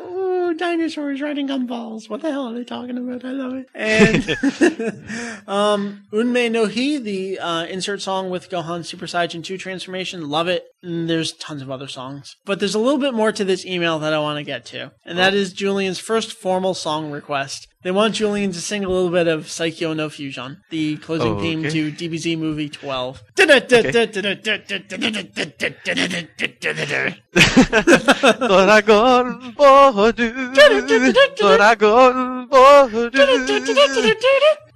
[0.54, 2.08] dinosaurs riding gumballs.
[2.08, 3.24] What the hell are they talking about?
[3.24, 3.68] I love it.
[3.74, 10.28] And um, Unmei no Hi, the uh, insert song with Gohan Super Saiyan 2 transformation.
[10.28, 10.64] Love it.
[10.82, 12.36] And there's tons of other songs.
[12.44, 14.92] But there's a little bit more to this email that I want to get to.
[15.04, 17.68] And that is Julian's first formal song request.
[17.82, 21.40] They want Julian to sing a little bit of Saikyo no Fusion, the closing oh,
[21.40, 23.22] theme to DBZ Movie 12.
[28.46, 30.54] Doragon Bodu,
[31.36, 33.10] Doragon Bodu,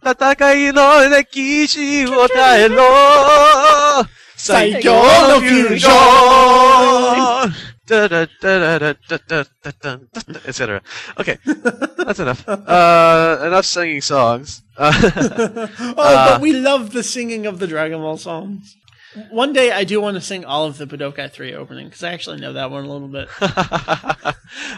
[0.07, 2.77] 戦いの歴史を耐えろ
[4.37, 7.66] 最強のフュージョン
[10.47, 10.83] etc.
[11.19, 12.49] Okay, that's enough.
[12.49, 14.63] Uh, enough singing songs.
[14.77, 14.93] Uh,
[15.81, 18.77] oh, but we love the singing of the Dragon Ball songs.
[19.31, 22.13] One day I do want to sing all of the Budokai 3 opening because I
[22.13, 23.29] actually know that one a little bit.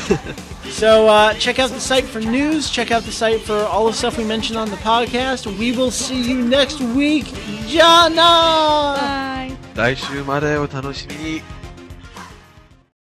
[0.70, 2.70] so uh, check out the site for news.
[2.70, 5.46] Check out the site for all the stuff we mentioned on the podcast.
[5.60, 7.26] We will see you next week.
[7.68, 8.16] Jana.
[8.98, 9.58] Bye.
[9.76, 11.42] 来週までお楽しみに。